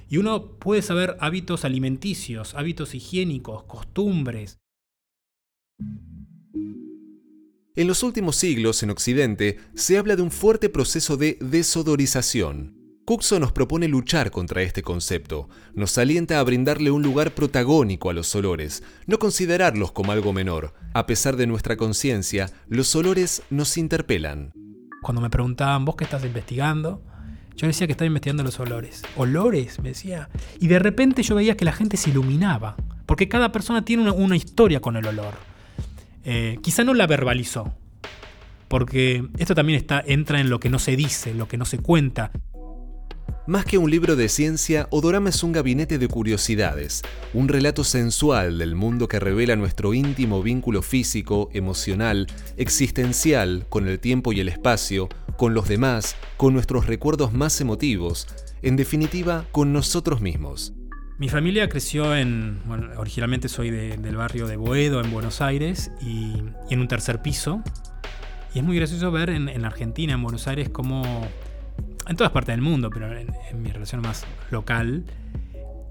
y 0.09 0.19
uno 0.19 0.59
puede 0.59 0.83
saber 0.83 1.17
hábitos 1.21 1.65
alimenticios, 1.65 2.55
hábitos 2.55 2.95
higiénicos, 2.95 3.65
costumbres. 3.65 4.61
En 7.75 7.87
los 7.87 8.03
últimos 8.03 8.37
siglos 8.37 8.83
en 8.83 8.91
Occidente 8.91 9.59
se 9.75 9.97
habla 9.97 10.15
de 10.15 10.21
un 10.21 10.31
fuerte 10.31 10.69
proceso 10.69 11.17
de 11.17 11.39
desodorización. 11.41 12.77
Cuxo 13.07 13.41
nos 13.41 13.53
propone 13.53 13.89
luchar 13.89 14.31
contra 14.31 14.61
este 14.61 14.83
concepto, 14.83 15.49
nos 15.73 15.97
alienta 15.97 16.39
a 16.39 16.43
brindarle 16.43 16.91
un 16.91 17.03
lugar 17.03 17.35
protagónico 17.35 18.11
a 18.11 18.13
los 18.13 18.35
olores, 18.35 18.83
no 19.07 19.19
considerarlos 19.19 19.91
como 19.91 20.13
algo 20.13 20.35
menor. 20.35 20.75
A 20.93 21.07
pesar 21.07 21.37
de 21.37 21.47
nuestra 21.47 21.79
conciencia, 21.79 22.51
los 22.69 22.95
olores 22.95 23.43
nos 23.49 23.79
interpelan. 23.79 24.53
Cuando 25.01 25.23
me 25.23 25.31
preguntaban, 25.31 25.87
¿vos 25.87 25.97
qué 25.97 26.05
estás 26.05 26.27
investigando? 26.27 27.03
Yo 27.57 27.67
decía 27.67 27.87
que 27.87 27.93
estaba 27.93 28.07
investigando 28.07 28.43
los 28.43 28.61
olores. 28.61 29.03
¿Olores? 29.17 29.81
Me 29.81 29.91
decía. 29.91 30.29
Y 30.61 30.67
de 30.67 30.79
repente 30.79 31.23
yo 31.23 31.35
veía 31.35 31.57
que 31.57 31.65
la 31.65 31.73
gente 31.73 31.97
se 31.97 32.11
iluminaba, 32.11 32.77
porque 33.07 33.31
cada 33.31 33.51
persona 33.51 33.83
tiene 33.83 34.11
una 34.11 34.37
historia 34.37 34.81
con 34.81 34.97
el 34.97 35.07
olor. 35.07 35.52
Eh, 36.25 36.59
quizá 36.63 36.85
no 36.85 36.95
la 36.95 37.07
verbalizó, 37.07 37.75
porque 38.69 39.25
esto 39.39 39.55
también 39.55 39.85
entra 40.07 40.41
en 40.41 40.51
lo 40.51 40.61
que 40.61 40.71
no 40.71 40.79
se 40.79 40.97
dice, 40.97 41.35
lo 41.35 41.49
que 41.49 41.59
no 41.59 41.65
se 41.65 41.79
cuenta. 41.79 42.33
Más 43.47 43.65
que 43.65 43.77
un 43.77 43.91
libro 43.91 44.15
de 44.15 44.29
ciencia, 44.29 44.87
Odorama 44.91 45.31
es 45.31 45.43
un 45.43 45.51
gabinete 45.51 45.99
de 45.99 46.07
curiosidades, 46.07 47.03
un 47.35 47.49
relato 47.49 47.83
sensual 47.83 48.59
del 48.59 48.77
mundo 48.77 49.09
que 49.09 49.19
revela 49.19 49.57
nuestro 49.57 49.95
íntimo 49.95 50.45
vínculo 50.45 50.81
físico, 50.81 51.51
emocional, 51.53 52.29
existencial 52.57 53.67
con 53.69 53.89
el 53.89 53.99
tiempo 53.99 54.33
y 54.33 54.39
el 54.39 54.49
espacio, 54.49 55.09
con 55.37 55.55
los 55.55 55.67
demás, 55.67 56.15
con 56.37 56.55
nuestros 56.55 56.87
recuerdos 56.87 57.33
más 57.33 57.61
emotivos, 57.61 58.29
en 58.63 58.77
definitiva, 58.77 59.45
con 59.51 59.73
nosotros 59.73 60.21
mismos. 60.21 60.73
Mi 61.19 61.29
familia 61.29 61.69
creció 61.69 62.17
en, 62.17 62.61
bueno, 62.65 62.89
originalmente 62.97 63.49
soy 63.49 63.71
del 63.71 64.17
barrio 64.17 64.47
de 64.47 64.57
Boedo, 64.57 65.01
en 65.01 65.11
Buenos 65.11 65.41
Aires, 65.41 65.91
y, 66.01 66.35
en 66.71 66.81
un 66.81 66.89
tercer 66.89 67.23
piso. 67.23 67.63
Y 68.55 68.59
es 68.59 68.65
muy 68.65 68.77
gracioso 68.77 69.11
ver 69.11 69.31
en, 69.31 69.49
en 69.49 69.65
Argentina, 69.65 70.15
en 70.15 70.23
Buenos 70.23 70.49
Aires, 70.49 70.69
cómo 70.69 71.29
en 72.09 72.17
todas 72.17 72.33
partes 72.33 72.55
del 72.55 72.63
mundo, 72.63 72.91
pero 72.91 73.17
en, 73.17 73.33
mi 73.63 73.71
relación 73.71 74.01
más 74.01 74.25
local, 74.51 75.05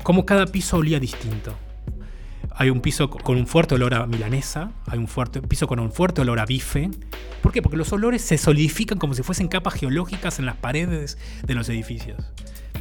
como 0.03 0.25
cada 0.25 0.45
piso 0.45 0.77
olía 0.77 0.99
distinto. 0.99 1.55
Hay 2.53 2.69
un 2.69 2.81
piso 2.81 3.09
con 3.09 3.37
un 3.37 3.47
fuerte 3.47 3.75
olor 3.75 3.93
a 3.93 4.05
milanesa, 4.05 4.71
hay 4.85 4.99
un 4.99 5.07
fuerte, 5.07 5.41
piso 5.41 5.67
con 5.67 5.79
un 5.79 5.91
fuerte 5.91 6.21
olor 6.21 6.39
a 6.39 6.45
bife. 6.45 6.89
¿Por 7.41 7.51
qué? 7.51 7.61
Porque 7.61 7.77
los 7.77 7.91
olores 7.93 8.21
se 8.21 8.37
solidifican 8.37 8.97
como 8.97 9.13
si 9.13 9.23
fuesen 9.23 9.47
capas 9.47 9.75
geológicas 9.75 10.37
en 10.37 10.45
las 10.45 10.57
paredes 10.57 11.17
de 11.43 11.55
los 11.55 11.69
edificios. 11.69 12.17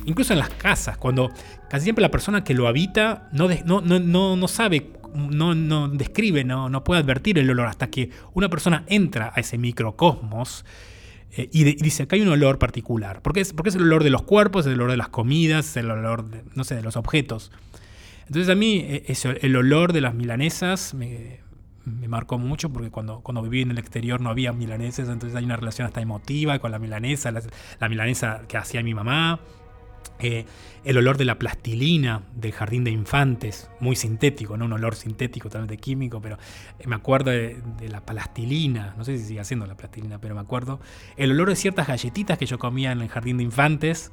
Incluso 0.06 0.32
en 0.32 0.38
las 0.38 0.50
casas, 0.50 0.96
cuando 0.96 1.30
casi 1.68 1.84
siempre 1.84 2.02
la 2.02 2.10
persona 2.10 2.42
que 2.42 2.54
lo 2.54 2.66
habita 2.66 3.28
no, 3.32 3.48
no, 3.64 3.80
no, 3.80 4.36
no 4.36 4.48
sabe, 4.48 4.92
no, 5.14 5.54
no 5.54 5.88
describe, 5.88 6.44
no, 6.44 6.68
no 6.68 6.84
puede 6.84 7.00
advertir 7.00 7.38
el 7.38 7.50
olor 7.50 7.66
hasta 7.66 7.90
que 7.90 8.10
una 8.34 8.48
persona 8.48 8.84
entra 8.86 9.32
a 9.34 9.40
ese 9.40 9.58
microcosmos 9.58 10.64
eh, 11.32 11.48
y, 11.52 11.64
dice, 11.64 12.04
acá 12.04 12.16
hay 12.16 12.22
un 12.22 12.28
olor 12.28 12.58
particular. 12.58 13.22
Porque 13.22 13.40
es, 13.40 13.52
porque 13.52 13.70
es 13.70 13.76
el 13.76 13.82
olor 13.82 14.04
de 14.04 14.10
los 14.10 14.22
cuerpos, 14.22 14.66
es 14.66 14.72
el 14.72 14.80
olor 14.80 14.90
de 14.90 14.96
las 14.96 15.08
comidas, 15.08 15.68
es 15.70 15.76
el 15.76 15.90
olor, 15.90 16.28
de, 16.28 16.42
no 16.54 16.64
sé, 16.64 16.74
de 16.74 16.82
los 16.82 16.96
objetos. 16.96 17.52
Entonces 18.26 18.48
a 18.48 18.54
mí 18.54 18.84
eh, 18.86 19.14
el 19.42 19.56
olor 19.56 19.92
de 19.92 20.00
las 20.00 20.14
milanesas 20.14 20.94
me, 20.94 21.40
marcó 21.84 22.38
mucho 22.38 22.72
porque 22.72 22.90
cuando, 22.90 23.20
cuando 23.20 23.42
viví 23.42 23.62
en 23.62 23.72
el 23.72 23.78
exterior 23.78 24.20
no 24.20 24.30
había 24.30 24.52
milanesas, 24.52 25.08
entonces 25.08 25.36
hay 25.36 25.44
una 25.44 25.56
relación 25.56 25.86
hasta 25.86 26.00
emotiva 26.00 26.58
con 26.58 26.70
la 26.70 26.78
milanesa, 26.78 27.32
la 27.32 27.88
milanesa 27.88 28.42
que 28.46 28.56
hacía 28.56 28.82
mi 28.82 28.94
mamá. 28.94 29.40
Eh, 30.22 30.44
el 30.84 30.96
olor 30.96 31.18
de 31.18 31.26
la 31.26 31.38
plastilina 31.38 32.22
del 32.34 32.52
jardín 32.52 32.84
de 32.84 32.90
infantes, 32.90 33.70
muy 33.80 33.96
sintético, 33.96 34.56
no 34.56 34.64
un 34.64 34.72
olor 34.72 34.94
sintético 34.94 35.48
totalmente 35.48 35.76
químico, 35.76 36.20
pero 36.22 36.38
eh, 36.78 36.86
me 36.86 36.96
acuerdo 36.96 37.30
de, 37.30 37.60
la 37.88 38.00
plastilina, 38.00 38.94
no 38.96 39.04
sé 39.04 39.18
si 39.18 39.24
sigue 39.24 39.40
haciendo 39.40 39.66
la 39.66 39.76
plastilina, 39.76 40.18
pero 40.18 40.34
me 40.34 40.40
acuerdo. 40.40 40.80
El 41.16 41.32
olor 41.32 41.50
de 41.50 41.56
ciertas 41.56 41.86
galletitas 41.86 42.38
que 42.38 42.46
yo 42.46 42.58
comía 42.58 42.92
en 42.92 43.00
el 43.02 43.08
jardín 43.08 43.38
de 43.38 43.44
infantes. 43.44 44.12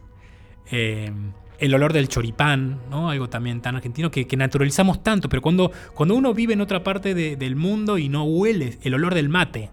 Eh, 0.72 1.12
el 1.60 1.74
olor 1.74 1.92
del 1.94 2.08
choripán, 2.08 2.82
¿no? 2.92 3.10
algo 3.10 3.30
también 3.30 3.62
tan 3.62 3.76
argentino 3.76 4.12
que, 4.12 4.28
naturalizamos 4.38 5.02
tanto, 5.02 5.28
pero 5.28 5.42
cuando, 5.42 5.72
cuando 5.96 6.14
uno 6.14 6.34
vive 6.34 6.54
en 6.54 6.62
otra 6.62 6.84
parte 6.84 7.16
del 7.16 7.56
mundo 7.56 7.98
y 7.98 8.10
no 8.10 8.26
huele 8.26 8.78
el 8.84 8.94
olor 8.94 9.16
del 9.16 9.28
mate, 9.28 9.72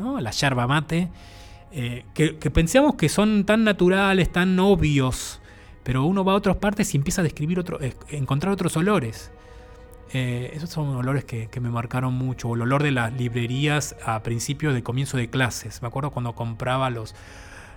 ¿no? 0.00 0.18
la 0.20 0.32
yerba 0.32 0.66
mate, 0.66 1.08
que, 1.70 2.36
que 2.36 2.50
pensamos 2.50 2.96
que 2.96 3.08
son 3.08 3.44
tan 3.44 3.62
naturales, 3.62 4.32
tan 4.32 4.58
obvios, 4.58 5.39
pero 5.82 6.04
uno 6.04 6.24
va 6.24 6.32
a 6.32 6.36
otras 6.36 6.56
partes 6.56 6.94
y 6.94 6.96
empieza 6.96 7.22
a 7.22 7.24
describir 7.24 7.58
otro, 7.58 7.78
encontrar 8.10 8.52
otros 8.52 8.76
olores. 8.76 9.30
Eh, 10.12 10.50
esos 10.54 10.70
son 10.70 10.88
olores 10.88 11.24
que, 11.24 11.48
me 11.60 11.70
marcaron 11.70 12.14
mucho. 12.14 12.48
O 12.48 12.54
el 12.54 12.62
olor 12.62 12.82
de 12.82 12.90
las 12.90 13.12
librerías 13.12 13.96
a 14.04 14.22
principios 14.22 14.74
de 14.74 14.82
comienzo 14.82 15.16
de 15.16 15.30
clases. 15.30 15.82
Me 15.82 15.88
acuerdo 15.88 16.10
cuando 16.10 16.34
compraba 16.34 16.90
los, 16.90 17.14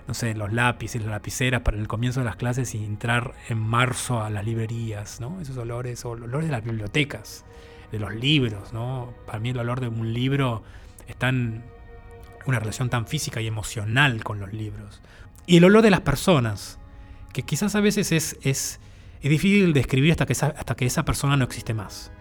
no 0.08 0.14
sé, 0.14 0.34
los 0.34 0.52
lápices, 0.52 1.02
las 1.02 1.10
lapiceras 1.10 1.62
para 1.62 1.78
el 1.78 1.88
comienzo 1.88 2.20
de 2.20 2.26
las 2.26 2.36
clases 2.36 2.74
y 2.74 2.84
entrar 2.84 3.34
en 3.48 3.58
marzo 3.58 4.22
a 4.22 4.30
las 4.30 4.44
librerías, 4.44 5.20
¿no? 5.20 5.40
Esos 5.40 5.56
olores, 5.56 6.04
o 6.04 6.10
olores 6.10 6.46
de 6.46 6.52
las 6.52 6.64
bibliotecas, 6.64 7.44
de 7.92 7.98
los 8.00 8.14
libros, 8.14 8.72
¿no? 8.72 9.14
Para 9.26 9.38
mí 9.38 9.50
el 9.50 9.58
olor 9.58 9.80
de 9.80 9.88
un 9.88 10.12
libro 10.12 10.62
está 11.06 11.28
en 11.28 11.62
una 12.46 12.58
relación 12.58 12.90
tan 12.90 13.06
física 13.06 13.40
y 13.40 13.46
emocional 13.46 14.24
con 14.24 14.40
los 14.40 14.52
libros. 14.52 15.00
Y 15.46 15.58
el 15.58 15.64
olor 15.64 15.82
de 15.82 15.90
las 15.90 16.00
personas 16.00 16.78
que 17.34 17.42
quizás 17.42 17.74
a 17.74 17.82
veces 17.82 18.12
es, 18.12 18.38
es, 18.42 18.80
difícil 19.20 19.72
describir 19.74 20.12
hasta 20.12 20.24
que, 20.24 20.32
esa, 20.32 20.46
hasta 20.46 20.74
que 20.74 20.86
esa 20.86 21.04
persona 21.04 21.36
no 21.36 21.44
existe 21.44 21.74
más. 21.74 22.12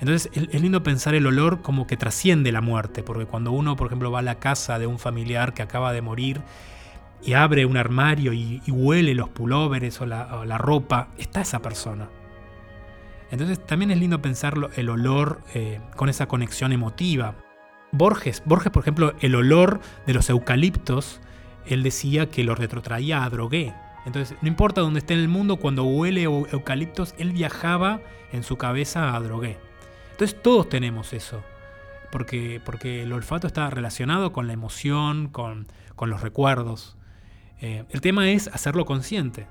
Entonces 0.00 0.30
es, 0.34 0.60
lindo 0.60 0.82
pensar 0.82 1.14
el 1.14 1.26
olor 1.26 1.62
como 1.62 1.86
que 1.86 1.96
trasciende 1.96 2.52
la 2.52 2.60
muerte, 2.60 3.02
porque 3.02 3.24
cuando 3.24 3.52
uno, 3.52 3.76
por 3.76 3.86
ejemplo, 3.86 4.10
va 4.10 4.18
a 4.18 4.22
la 4.22 4.38
casa 4.38 4.78
de 4.78 4.86
un 4.86 4.98
familiar 4.98 5.54
que 5.54 5.62
acaba 5.62 5.92
de 5.92 6.02
morir 6.02 6.42
y 7.22 7.32
abre 7.32 7.64
un 7.64 7.76
armario 7.76 8.32
y, 8.34 8.60
huele 8.68 9.14
los 9.14 9.30
pulóveres 9.30 10.00
o 10.00 10.06
la, 10.06 10.58
ropa, 10.58 11.08
está 11.16 11.40
esa 11.40 11.62
persona. 11.62 12.08
Entonces 13.30 13.64
también 13.64 13.90
es 13.90 13.98
lindo 13.98 14.20
pensar 14.20 14.54
el 14.76 14.88
olor 14.88 15.40
eh, 15.54 15.80
con 15.96 16.08
esa 16.08 16.26
conexión 16.26 16.72
emotiva. 16.72 17.34
Borges, 17.92 18.42
Borges, 18.44 18.70
por 18.70 18.82
ejemplo, 18.82 19.14
el 19.20 19.34
olor 19.34 19.80
de 20.06 20.14
los 20.14 20.28
eucaliptos, 20.28 21.20
él 21.66 21.82
decía 21.82 22.28
que 22.28 22.44
lo 22.44 22.54
retrotraía 22.54 23.24
a 23.24 23.30
Drogué, 23.30 23.72
entonces, 24.06 24.38
no 24.40 24.48
importa 24.48 24.80
dónde 24.80 25.00
esté 25.00 25.14
en 25.14 25.20
el 25.20 25.28
mundo, 25.28 25.56
cuando 25.56 25.82
huele 25.82 26.22
eucaliptos, 26.22 27.14
él 27.18 27.32
viajaba 27.32 28.00
en 28.32 28.44
su 28.44 28.56
cabeza 28.56 29.16
a 29.16 29.20
Drogué. 29.20 29.58
Entonces, 30.12 30.40
todos 30.40 30.68
tenemos 30.68 31.12
eso. 31.12 31.42
Porque, 32.12 32.60
porque 32.64 33.02
el 33.02 33.12
olfato 33.12 33.48
está 33.48 33.68
relacionado 33.68 34.32
con 34.32 34.46
la 34.46 34.52
emoción, 34.52 35.28
con, 35.28 35.66
los 36.00 36.20
recuerdos. 36.20 36.96
Eh, 37.60 37.84
el 37.90 38.00
tema 38.00 38.30
es 38.30 38.46
hacerlo 38.48 38.86
consciente. 38.86 39.48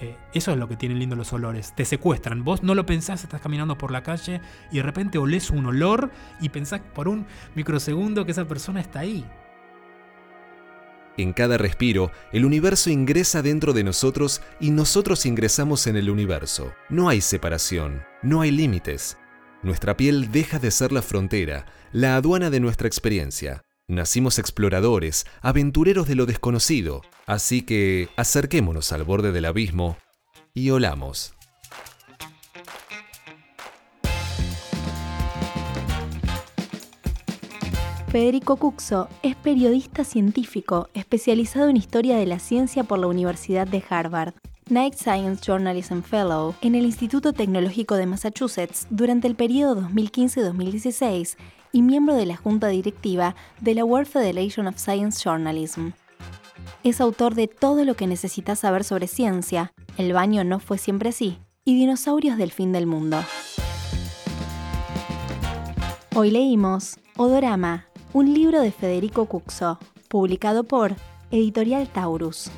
Eh, 0.00 0.16
eso 0.34 0.50
es 0.50 0.58
lo 0.58 0.66
que 0.66 0.76
tienen 0.76 0.98
lindo 0.98 1.14
los 1.14 1.32
olores. 1.32 1.72
Te 1.76 1.84
secuestran. 1.84 2.42
Vos 2.42 2.64
no 2.64 2.74
lo 2.74 2.84
pensás, 2.84 3.22
estás 3.22 3.40
caminando 3.40 3.78
por 3.78 3.92
la 3.92 4.02
calle 4.02 4.40
y 4.72 4.78
de 4.78 4.82
repente 4.82 5.18
olés 5.18 5.50
un 5.50 5.66
olor 5.66 6.10
y 6.40 6.48
pensás 6.48 6.80
por 6.80 7.06
un 7.06 7.26
microsegundo 7.54 8.24
que 8.24 8.32
esa 8.32 8.44
persona 8.44 8.80
está 8.80 9.00
ahí. 9.00 9.24
En 11.18 11.32
cada 11.32 11.58
respiro, 11.58 12.10
el 12.32 12.44
universo 12.44 12.88
ingresa 12.88 13.42
dentro 13.42 13.72
de 13.72 13.84
nosotros 13.84 14.40
y 14.60 14.70
nosotros 14.70 15.26
ingresamos 15.26 15.86
en 15.86 15.96
el 15.96 16.08
universo. 16.08 16.72
No 16.88 17.08
hay 17.08 17.20
separación, 17.20 18.02
no 18.22 18.40
hay 18.40 18.50
límites. 18.50 19.18
Nuestra 19.62 19.96
piel 19.96 20.32
deja 20.32 20.58
de 20.58 20.70
ser 20.70 20.90
la 20.90 21.02
frontera, 21.02 21.66
la 21.92 22.16
aduana 22.16 22.50
de 22.50 22.60
nuestra 22.60 22.88
experiencia. 22.88 23.62
Nacimos 23.88 24.38
exploradores, 24.38 25.26
aventureros 25.42 26.08
de 26.08 26.14
lo 26.14 26.24
desconocido, 26.24 27.02
así 27.26 27.62
que 27.62 28.08
acerquémonos 28.16 28.90
al 28.92 29.04
borde 29.04 29.32
del 29.32 29.44
abismo 29.44 29.98
y 30.54 30.70
olamos. 30.70 31.34
Federico 38.12 38.56
Cuxo 38.56 39.08
es 39.22 39.36
periodista 39.36 40.04
científico 40.04 40.90
especializado 40.92 41.70
en 41.70 41.78
historia 41.78 42.18
de 42.18 42.26
la 42.26 42.38
ciencia 42.40 42.84
por 42.84 42.98
la 42.98 43.06
Universidad 43.06 43.66
de 43.66 43.82
Harvard. 43.88 44.34
Night 44.68 44.96
Science 44.96 45.42
Journalism 45.42 46.02
Fellow 46.02 46.54
en 46.60 46.74
el 46.74 46.84
Instituto 46.84 47.32
Tecnológico 47.32 47.94
de 47.94 48.04
Massachusetts 48.04 48.86
durante 48.90 49.28
el 49.28 49.34
periodo 49.34 49.80
2015-2016 49.80 51.38
y 51.72 51.80
miembro 51.80 52.14
de 52.14 52.26
la 52.26 52.36
junta 52.36 52.68
directiva 52.68 53.34
de 53.62 53.76
la 53.76 53.86
World 53.86 54.08
Federation 54.08 54.66
of 54.66 54.76
Science 54.76 55.18
Journalism. 55.24 55.92
Es 56.84 57.00
autor 57.00 57.34
de 57.34 57.48
Todo 57.48 57.86
lo 57.86 57.94
que 57.94 58.06
necesitas 58.06 58.58
saber 58.58 58.84
sobre 58.84 59.06
ciencia, 59.06 59.72
El 59.96 60.12
baño 60.12 60.44
no 60.44 60.58
fue 60.58 60.76
siempre 60.76 61.08
así 61.08 61.38
y 61.64 61.76
Dinosaurios 61.76 62.36
del 62.36 62.52
fin 62.52 62.72
del 62.72 62.86
mundo. 62.86 63.24
Hoy 66.14 66.30
leímos 66.30 66.98
Odorama, 67.16 67.86
un 68.12 68.34
libro 68.34 68.60
de 68.60 68.72
Federico 68.72 69.26
Cuxo, 69.26 69.78
publicado 70.08 70.64
por 70.64 70.94
Editorial 71.30 71.88
Taurus. 71.88 72.50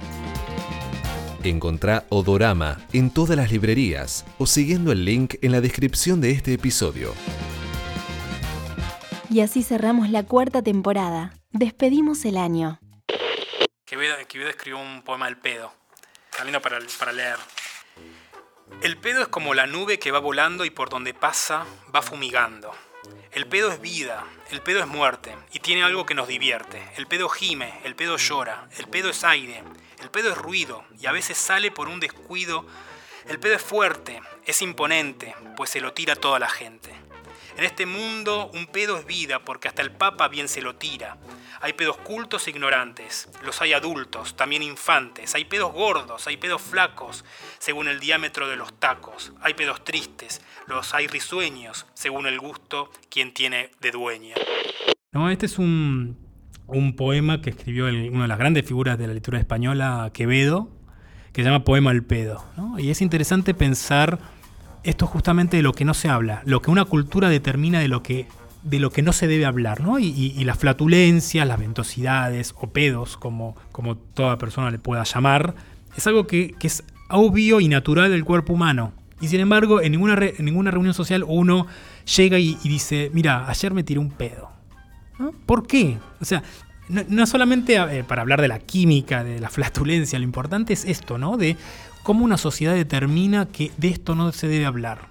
Encontrá 1.45 2.05
Odorama 2.09 2.81
en 2.93 3.11
todas 3.11 3.37
las 3.37 3.53
librerías 3.53 4.25
o 4.39 4.47
siguiendo 4.47 4.91
el 4.91 5.05
link 5.05 5.35
en 5.43 5.53
la 5.53 5.61
descripción 5.61 6.21
de 6.21 6.33
este 6.33 6.55
episodio. 6.55 7.13
Y 9.31 9.41
así 9.41 9.63
cerramos 9.63 10.11
la 10.11 10.25
cuarta 10.25 10.63
temporada. 10.63 11.35
Despedimos 11.51 12.25
el 12.25 12.37
año. 12.37 12.81
Quevedo, 13.85 14.17
escribió 14.19 14.79
un 14.79 15.03
poema 15.03 15.27
del 15.27 15.37
pedo. 15.37 15.73
Está 16.33 16.61
para, 16.61 16.79
para 16.99 17.13
leer. 17.13 17.37
El 18.83 18.97
pedo 18.97 19.23
es 19.23 19.29
como 19.29 19.55
la 19.55 19.67
nube 19.67 19.99
que 19.99 20.11
va 20.11 20.19
volando 20.19 20.65
y 20.65 20.71
por 20.71 20.89
donde 20.89 21.15
pasa 21.15 21.65
va 21.95 22.03
fumigando. 22.03 22.73
El 23.33 23.47
pedo 23.47 23.71
es 23.71 23.81
vida, 23.81 24.25
el 24.51 24.61
pedo 24.61 24.81
es 24.81 24.87
muerte 24.87 25.35
y 25.53 25.61
tiene 25.61 25.83
algo 25.83 26.07
que 26.07 26.15
nos 26.15 26.29
divierte. 26.29 26.83
El 26.97 27.07
pedo 27.07 27.29
gime, 27.29 27.81
el 27.85 27.95
pedo 27.95 28.17
llora, 28.17 28.69
el 28.79 28.87
pedo 28.89 29.11
es 29.11 29.25
aire, 29.25 29.63
el 30.01 30.11
pedo 30.11 30.31
es 30.31 30.39
ruido 30.39 30.85
y 31.01 31.07
a 31.07 31.13
veces 31.13 31.39
sale 31.39 31.71
por 31.71 31.89
un 31.89 32.01
descuido. 32.01 32.67
El 33.29 33.41
pedo 33.41 33.55
es 33.55 33.63
fuerte, 33.63 34.21
es 34.45 34.61
imponente, 34.61 35.35
pues 35.57 35.71
se 35.71 35.81
lo 35.81 35.95
tira 35.95 36.15
toda 36.15 36.39
la 36.39 36.49
gente. 36.49 36.95
En 37.57 37.63
este 37.63 37.87
mundo 37.87 38.51
un 38.53 38.67
pedo 38.67 38.99
es 38.99 39.07
vida 39.07 39.39
porque 39.39 39.69
hasta 39.69 39.83
el 39.83 39.93
Papa 39.93 40.27
bien 40.27 40.49
se 40.49 40.61
lo 40.61 40.75
tira. 40.75 41.17
Hay 41.61 41.73
pedos 41.75 41.97
cultos 41.99 42.47
e 42.47 42.51
ignorantes, 42.51 43.29
los 43.45 43.63
hay 43.63 43.73
adultos, 43.73 44.37
también 44.37 44.63
infantes, 44.63 45.35
hay 45.37 45.45
pedos 45.45 45.73
gordos, 45.73 46.27
hay 46.27 46.37
pedos 46.37 46.61
flacos, 46.61 47.25
según 47.59 47.87
el 47.87 48.01
diámetro 48.01 48.49
de 48.49 48.57
los 48.57 48.79
tacos, 48.81 49.33
hay 49.41 49.55
pedos 49.55 49.85
tristes, 49.85 50.43
los 50.67 50.95
hay 50.95 51.07
risueños, 51.07 51.87
según 51.95 52.27
el 52.27 52.41
gusto 52.41 52.91
quien 53.09 53.33
tiene 53.33 53.71
de 53.81 53.93
dueña. 53.93 54.35
No, 55.13 55.31
este 55.31 55.47
es 55.47 55.59
un, 55.59 56.19
poema 56.97 57.41
que 57.41 57.51
escribió 57.51 57.87
una 57.87 58.23
de 58.23 58.29
las 58.29 58.39
grandes 58.39 58.67
figuras 58.67 58.99
de 58.99 59.07
la 59.07 59.15
literatura 59.15 59.39
española, 59.39 60.11
Quevedo, 60.13 60.69
que 61.33 61.43
se 61.43 61.49
llama 61.49 61.65
Poema 61.65 61.93
al 61.93 62.03
pedo. 62.03 62.45
Y 62.79 62.91
es 62.91 63.01
interesante 63.01 63.55
pensar 63.55 64.19
esto 64.85 65.07
justamente 65.07 65.57
de 65.57 65.63
lo 65.63 65.73
que 65.73 65.85
no 65.85 65.95
se 65.95 66.09
habla, 66.09 66.43
lo 66.45 66.63
que 66.63 66.71
una 66.71 66.85
cultura 66.85 67.29
determina 67.29 67.81
de 67.81 67.89
lo 67.89 68.03
que 68.03 68.27
de 68.65 68.79
lo 68.79 68.91
que 68.91 69.03
no 69.03 69.13
se 69.13 69.27
debe 69.27 69.45
hablar, 69.45 69.81
¿no? 69.83 69.99
Y, 69.99 70.43
las 70.45 70.59
flatulencias, 70.59 71.47
las 71.47 71.59
ventosidades 71.59 72.55
o 72.59 72.71
pedos, 72.71 73.19
como, 73.19 73.55
como 73.73 73.97
toda 73.97 74.39
persona 74.39 74.71
le 74.71 74.79
pueda 74.79 75.05
llamar, 75.05 75.55
es 75.97 76.07
algo 76.07 76.27
que, 76.27 76.55
es 76.63 76.83
obvio 77.11 77.61
y 77.61 77.69
natural 77.69 78.11
del 78.11 78.25
cuerpo 78.25 78.55
humano. 78.55 78.95
Y 79.21 79.29
sin 79.29 79.41
embargo, 79.41 79.83
en 79.83 79.93
ninguna, 79.93 80.19
en 80.19 80.45
ninguna 80.45 80.71
reunión 80.71 80.95
social 80.95 81.25
uno 81.27 81.67
llega 82.17 82.39
y, 82.39 82.57
dice, 82.65 83.11
mira, 83.13 83.49
ayer 83.49 83.75
me 83.75 83.85
tiré 83.85 84.01
un 84.01 84.11
pedo. 84.11 84.51
¿Por 85.45 85.67
qué? 85.67 85.99
O 86.21 86.25
sea, 86.25 86.43
no, 86.89 87.27
solamente 87.27 87.77
eh, 87.77 88.03
para 88.03 88.23
hablar 88.23 88.41
de 88.41 88.49
la 88.49 88.59
química, 88.59 89.25
de 89.25 89.41
la 89.41 89.51
flatulencia, 89.51 90.19
lo 90.19 90.25
importante 90.25 90.73
es 90.73 90.85
esto, 90.87 91.19
¿no? 91.19 91.37
De 91.37 91.57
cómo 92.05 92.25
una 92.25 92.37
sociedad 92.37 92.75
determina 92.75 93.47
que 93.47 93.73
de 93.79 93.89
esto 93.89 94.15
no 94.15 94.31
se 94.31 94.47
debe 94.47 94.67
hablar. 94.67 95.09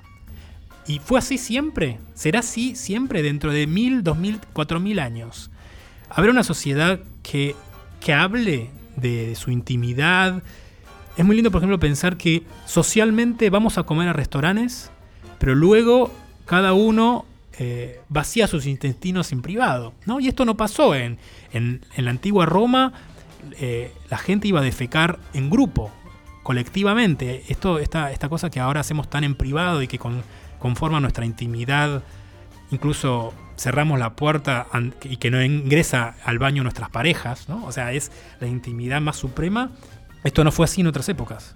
¿Y 0.88 1.00
fue 1.00 1.20
así 1.20 1.38
siempre? 1.38 1.98
¿Será 2.14 2.40
así 2.40 2.76
siempre 2.76 3.22
dentro 3.22 3.52
de 3.52 3.68
mil, 3.68 4.04
dos 4.04 4.18
mil, 4.18 4.40
cuatro 4.54 4.80
mil 4.80 5.00
años? 5.00 5.50
¿Habrá 6.10 6.32
una 6.32 6.44
sociedad 6.44 7.00
que, 7.24 7.56
que 8.00 8.14
hable 8.14 8.70
de, 8.96 9.36
su 9.36 9.50
intimidad? 9.50 10.44
Es 11.18 11.26
muy 11.26 11.36
lindo, 11.36 11.52
por 11.52 11.60
ejemplo, 11.60 11.80
pensar 11.80 12.16
que 12.16 12.44
socialmente 12.66 13.50
vamos 13.50 13.78
a 13.78 13.84
comer 13.84 14.10
a 14.10 14.14
restaurantes, 14.14 14.92
pero 15.40 15.56
luego 15.56 16.12
cada 16.46 16.74
uno 16.74 17.26
eh, 17.58 18.02
vacía 18.08 18.48
sus 18.48 18.68
intestinos 18.68 19.32
en 19.32 19.42
privado. 19.42 19.94
¿no? 20.06 20.20
Y 20.20 20.28
esto 20.28 20.46
no 20.46 20.56
pasó 20.56 20.94
en, 20.94 21.18
en, 21.54 21.82
la 21.98 22.12
antigua 22.12 22.46
Roma. 22.46 22.94
Eh, 23.60 23.92
la 24.12 24.18
gente 24.20 24.48
iba 24.48 24.60
a 24.60 24.64
defecar 24.64 25.18
en 25.34 25.50
grupo, 25.50 25.92
colectivamente. 26.44 27.44
Esto, 27.50 27.80
esta, 27.80 28.12
esta 28.12 28.30
cosa 28.30 28.50
que 28.50 28.60
ahora 28.60 28.82
hacemos 28.82 29.10
tan 29.10 29.24
en 29.24 29.36
privado 29.36 29.82
y 29.82 29.88
que 29.88 29.98
con, 29.98 30.24
conforma 30.60 31.00
nuestra 31.00 31.26
intimidad, 31.26 32.04
incluso 32.72 33.34
cerramos 33.58 34.00
la 34.00 34.16
puerta 34.16 34.68
y 35.04 35.18
que 35.18 35.32
no 35.32 35.44
ingresa 35.44 36.16
al 36.24 36.40
baño 36.40 36.64
nuestras 36.64 36.90
parejas, 36.90 37.48
¿no? 37.50 37.66
O 37.66 37.72
sea, 37.72 37.94
es 37.94 38.12
la 38.40 38.48
intimidad 38.48 39.02
más 39.02 39.16
suprema. 39.16 39.72
Esto 40.24 40.44
no 40.44 40.52
fue 40.52 40.66
así 40.66 40.82
en 40.82 40.88
otras 40.88 41.08
épocas. 41.10 41.56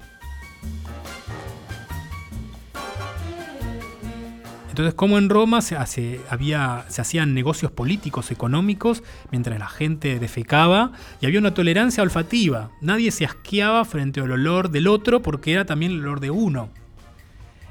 Entonces, 4.78 4.94
como 4.94 5.18
en 5.18 5.28
Roma 5.28 5.64
se, 5.64 5.76
se 5.76 7.02
hacían 7.02 7.34
negocios 7.34 7.72
políticos, 7.72 8.30
económicos, 8.30 9.02
mientras 9.32 9.58
la 9.58 9.70
gente 9.70 10.20
defecaba, 10.20 10.92
y 11.20 11.26
había 11.26 11.40
una 11.40 11.56
tolerancia 11.56 12.04
olfativa. 12.04 12.70
Nadie 12.80 13.10
se 13.10 13.26
asqueaba 13.26 13.84
frente 13.86 14.22
al 14.22 14.32
olor 14.32 14.70
del 14.70 14.86
otro 14.86 15.24
porque 15.24 15.52
era 15.52 15.66
también 15.66 15.94
el 15.94 16.02
olor 16.02 16.20
de 16.20 16.30
uno. 16.30 16.70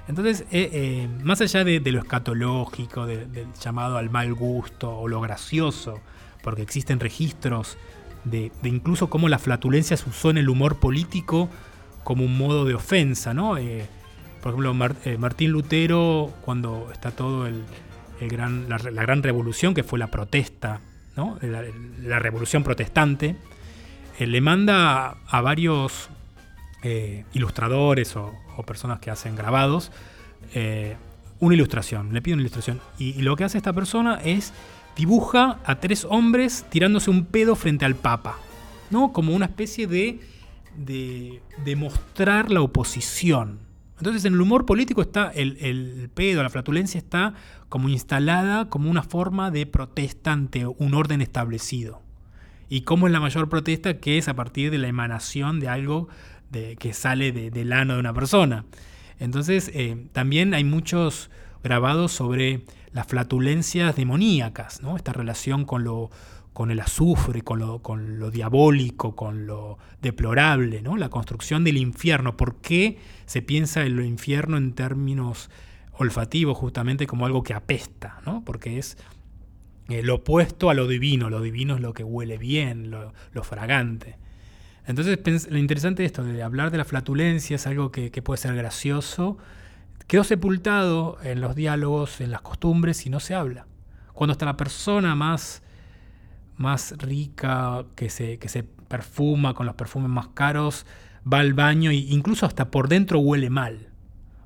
Entonces, 0.08 0.46
eh, 0.50 0.68
eh, 0.72 1.08
más 1.22 1.40
allá 1.40 1.62
de, 1.62 1.78
lo 1.78 2.00
escatológico, 2.00 3.06
del 3.06 3.46
llamado 3.60 3.98
al 3.98 4.10
mal 4.10 4.34
gusto 4.34 4.90
o 4.90 5.06
lo 5.06 5.20
gracioso, 5.20 6.00
porque 6.42 6.62
existen 6.62 6.98
registros 6.98 7.78
de, 8.24 8.50
incluso 8.64 9.08
cómo 9.08 9.28
la 9.28 9.38
flatulencia 9.38 9.96
se 9.96 10.10
usó 10.10 10.30
en 10.30 10.38
el 10.38 10.48
humor 10.48 10.80
político 10.80 11.50
como 12.02 12.24
un 12.24 12.36
modo 12.36 12.64
de 12.64 12.74
ofensa, 12.74 13.32
¿no? 13.32 13.58
Eh, 13.58 13.86
por 14.46 14.52
ejemplo, 14.52 15.18
Martín 15.18 15.50
Lutero, 15.50 16.32
cuando 16.42 16.88
está 16.92 17.10
todo 17.10 17.48
el, 17.48 17.64
gran, 18.20 18.68
la, 18.68 18.78
gran 18.78 19.24
revolución, 19.24 19.74
que 19.74 19.82
fue 19.82 19.98
la 19.98 20.06
protesta, 20.06 20.80
la, 21.16 22.18
revolución 22.20 22.62
protestante, 22.62 23.34
le 24.20 24.40
manda 24.40 25.16
a 25.26 25.40
varios 25.40 26.10
ilustradores 27.32 28.14
o, 28.14 28.32
personas 28.64 29.00
que 29.00 29.10
hacen 29.10 29.34
grabados, 29.34 29.90
eh, 30.54 30.94
una 31.40 31.56
ilustración, 31.56 32.14
le 32.14 32.22
pide 32.22 32.34
una 32.34 32.42
ilustración. 32.42 32.80
Y, 33.00 33.20
lo 33.22 33.34
que 33.34 33.42
hace 33.42 33.58
esta 33.58 33.72
persona 33.72 34.20
es 34.24 34.52
dibuja 34.96 35.58
a 35.64 35.80
tres 35.80 36.06
hombres 36.08 36.64
tirándose 36.68 37.10
un 37.10 37.24
pedo 37.24 37.56
frente 37.56 37.84
al 37.84 37.96
Papa, 37.96 38.38
¿no? 38.90 39.12
Como 39.12 39.34
una 39.34 39.46
especie 39.46 39.88
de, 39.88 40.20
de, 40.76 41.76
mostrar 41.76 42.52
la 42.52 42.60
oposición. 42.60 43.65
Entonces 43.98 44.24
en 44.24 44.34
el 44.34 44.40
humor 44.40 44.66
político 44.66 45.00
está 45.00 45.30
el, 45.30 45.56
el, 45.60 46.10
pedo, 46.12 46.42
la 46.42 46.50
flatulencia 46.50 46.98
está 46.98 47.34
como 47.68 47.88
instalada 47.88 48.68
como 48.68 48.90
una 48.90 49.02
forma 49.02 49.50
de 49.50 49.66
protesta 49.66 50.32
ante 50.32 50.66
un 50.66 50.94
orden 50.94 51.22
establecido. 51.22 52.02
¿Y 52.68 52.82
cómo 52.82 53.06
es 53.06 53.12
la 53.12 53.20
mayor 53.20 53.48
protesta? 53.48 53.98
Que 53.98 54.18
es 54.18 54.28
a 54.28 54.34
partir 54.34 54.70
de 54.70 54.78
la 54.78 54.88
emanación 54.88 55.60
de 55.60 55.68
algo 55.68 56.08
que 56.78 56.92
sale 56.92 57.32
del 57.32 57.72
ano 57.72 57.94
de 57.94 58.00
una 58.00 58.14
persona. 58.14 58.64
Entonces, 59.18 59.70
eh, 59.74 60.06
también 60.12 60.54
hay 60.54 60.64
muchos 60.64 61.30
grabados 61.62 62.12
sobre 62.12 62.62
las 62.92 63.06
flatulencias 63.06 63.96
demoníacas, 63.96 64.82
¿no? 64.82 64.96
esta 64.96 65.12
relación 65.12 65.64
con, 65.64 65.84
lo, 65.84 66.10
con 66.56 66.70
el 66.70 66.80
azufre, 66.80 67.42
con 67.42 67.58
lo, 67.58 67.80
con 67.82 68.18
lo 68.18 68.30
diabólico, 68.30 69.14
con 69.14 69.46
lo 69.46 69.76
deplorable, 70.00 70.80
¿no? 70.80 70.96
la 70.96 71.10
construcción 71.10 71.64
del 71.64 71.76
infierno. 71.76 72.38
¿Por 72.38 72.62
qué 72.62 72.96
se 73.26 73.42
piensa 73.42 73.84
en 73.84 73.94
lo 73.94 74.02
infierno 74.02 74.56
en 74.56 74.72
términos 74.72 75.50
olfativos 75.92 76.56
justamente 76.56 77.06
como 77.06 77.26
algo 77.26 77.42
que 77.42 77.52
apesta? 77.52 78.22
¿no? 78.24 78.42
Porque 78.42 78.78
es 78.78 78.96
eh, 79.90 80.02
lo 80.02 80.14
opuesto 80.14 80.70
a 80.70 80.74
lo 80.74 80.88
divino, 80.88 81.28
lo 81.28 81.42
divino 81.42 81.74
es 81.74 81.82
lo 81.82 81.92
que 81.92 82.04
huele 82.04 82.38
bien, 82.38 82.90
lo, 82.90 83.12
fragante. 83.42 84.16
Entonces, 84.86 85.50
lo 85.50 85.58
interesante 85.58 86.04
de 86.04 86.06
esto, 86.06 86.24
de 86.24 86.42
hablar 86.42 86.70
de 86.70 86.78
la 86.78 86.86
flatulencia, 86.86 87.56
es 87.56 87.66
algo 87.66 87.92
que, 87.92 88.10
puede 88.22 88.38
ser 88.38 88.56
gracioso, 88.56 89.36
quedó 90.06 90.24
sepultado 90.24 91.18
en 91.22 91.42
los 91.42 91.54
diálogos, 91.54 92.22
en 92.22 92.30
las 92.30 92.40
costumbres 92.40 93.04
y 93.04 93.10
no 93.10 93.20
se 93.20 93.34
habla. 93.34 93.66
Cuando 94.14 94.32
está 94.32 94.46
la 94.46 94.56
persona 94.56 95.14
más, 95.14 95.62
más 96.56 96.94
rica, 96.98 97.84
que 97.94 98.10
se, 98.10 98.38
que 98.38 98.48
se 98.48 98.62
perfuma 98.62 99.54
con 99.54 99.66
los 99.66 99.74
perfumes 99.74 100.08
más 100.08 100.28
caros, 100.28 100.86
va 101.30 101.40
al 101.40 101.54
baño 101.54 101.90
e 101.90 101.94
incluso 101.94 102.46
hasta 102.46 102.70
por 102.70 102.88
dentro 102.88 103.18
huele 103.18 103.50
mal. 103.50 103.88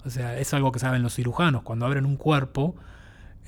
O 0.04 0.10
sea, 0.10 0.38
es 0.38 0.54
algo 0.54 0.72
que 0.72 0.78
saben 0.78 1.02
los 1.02 1.14
cirujanos. 1.14 1.62
Cuando 1.62 1.86
abren 1.86 2.06
un 2.06 2.16
cuerpo 2.16 2.74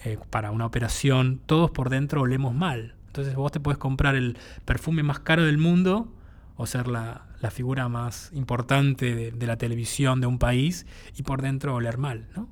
eh, 0.04 0.18
para 0.30 0.50
una 0.50 0.66
operación, 0.66 1.40
todos 1.46 1.70
por 1.70 1.88
dentro 1.88 2.22
olemos 2.22 2.54
mal. 2.54 2.94
Entonces 3.06 3.34
vos 3.34 3.52
te 3.52 3.60
puedes 3.60 3.78
comprar 3.78 4.14
el 4.14 4.38
perfume 4.64 5.02
más 5.02 5.20
caro 5.20 5.44
del 5.44 5.58
mundo 5.58 6.12
o 6.56 6.66
ser 6.66 6.88
la, 6.88 7.26
figura 7.50 7.88
más 7.88 8.30
importante 8.34 9.32
de, 9.32 9.46
la 9.46 9.56
televisión 9.56 10.20
de 10.20 10.26
un 10.26 10.38
país 10.38 10.86
y 11.16 11.22
por 11.22 11.42
dentro 11.42 11.74
oler 11.74 11.98
mal. 11.98 12.26
¿no? 12.36 12.48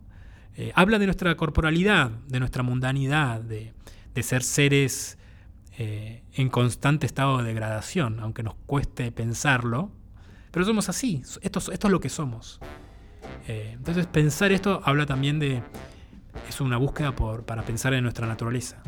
Eh, 0.56 0.72
habla 0.74 0.98
de 0.98 1.06
nuestra 1.06 1.34
corporalidad, 1.36 2.10
de 2.26 2.40
nuestra 2.40 2.62
mundanidad, 2.62 3.40
de, 3.40 3.72
ser 4.22 4.42
seres 4.42 5.16
eh, 5.78 6.22
en 6.34 6.48
constante 6.48 7.06
estado 7.06 7.38
de 7.38 7.44
degradación, 7.44 8.20
aunque 8.20 8.42
nos 8.42 8.54
cueste 8.66 9.10
pensarlo, 9.12 9.90
pero 10.50 10.64
somos 10.64 10.88
así, 10.88 11.22
esto, 11.42 11.60
es 11.72 11.84
lo 11.84 12.00
que 12.00 12.08
somos. 12.08 12.60
Eh, 13.46 13.72
entonces 13.74 14.06
pensar 14.06 14.52
esto 14.52 14.82
habla 14.84 15.06
también 15.06 15.38
de, 15.38 15.62
es 16.48 16.60
una 16.60 16.76
búsqueda 16.76 17.14
por, 17.14 17.44
para 17.44 17.62
pensar 17.62 17.94
en 17.94 18.02
nuestra 18.02 18.26
naturaleza. 18.26 18.82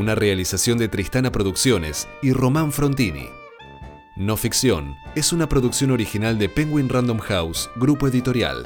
una 0.00 0.14
realización 0.14 0.78
de 0.78 0.88
Tristana 0.88 1.30
Producciones 1.30 2.08
y 2.22 2.32
Román 2.32 2.72
Frontini. 2.72 3.28
No 4.20 4.36
Ficción 4.36 4.98
es 5.14 5.32
una 5.32 5.48
producción 5.48 5.90
original 5.92 6.38
de 6.38 6.50
Penguin 6.50 6.90
Random 6.90 7.20
House, 7.20 7.70
grupo 7.76 8.06
editorial. 8.06 8.64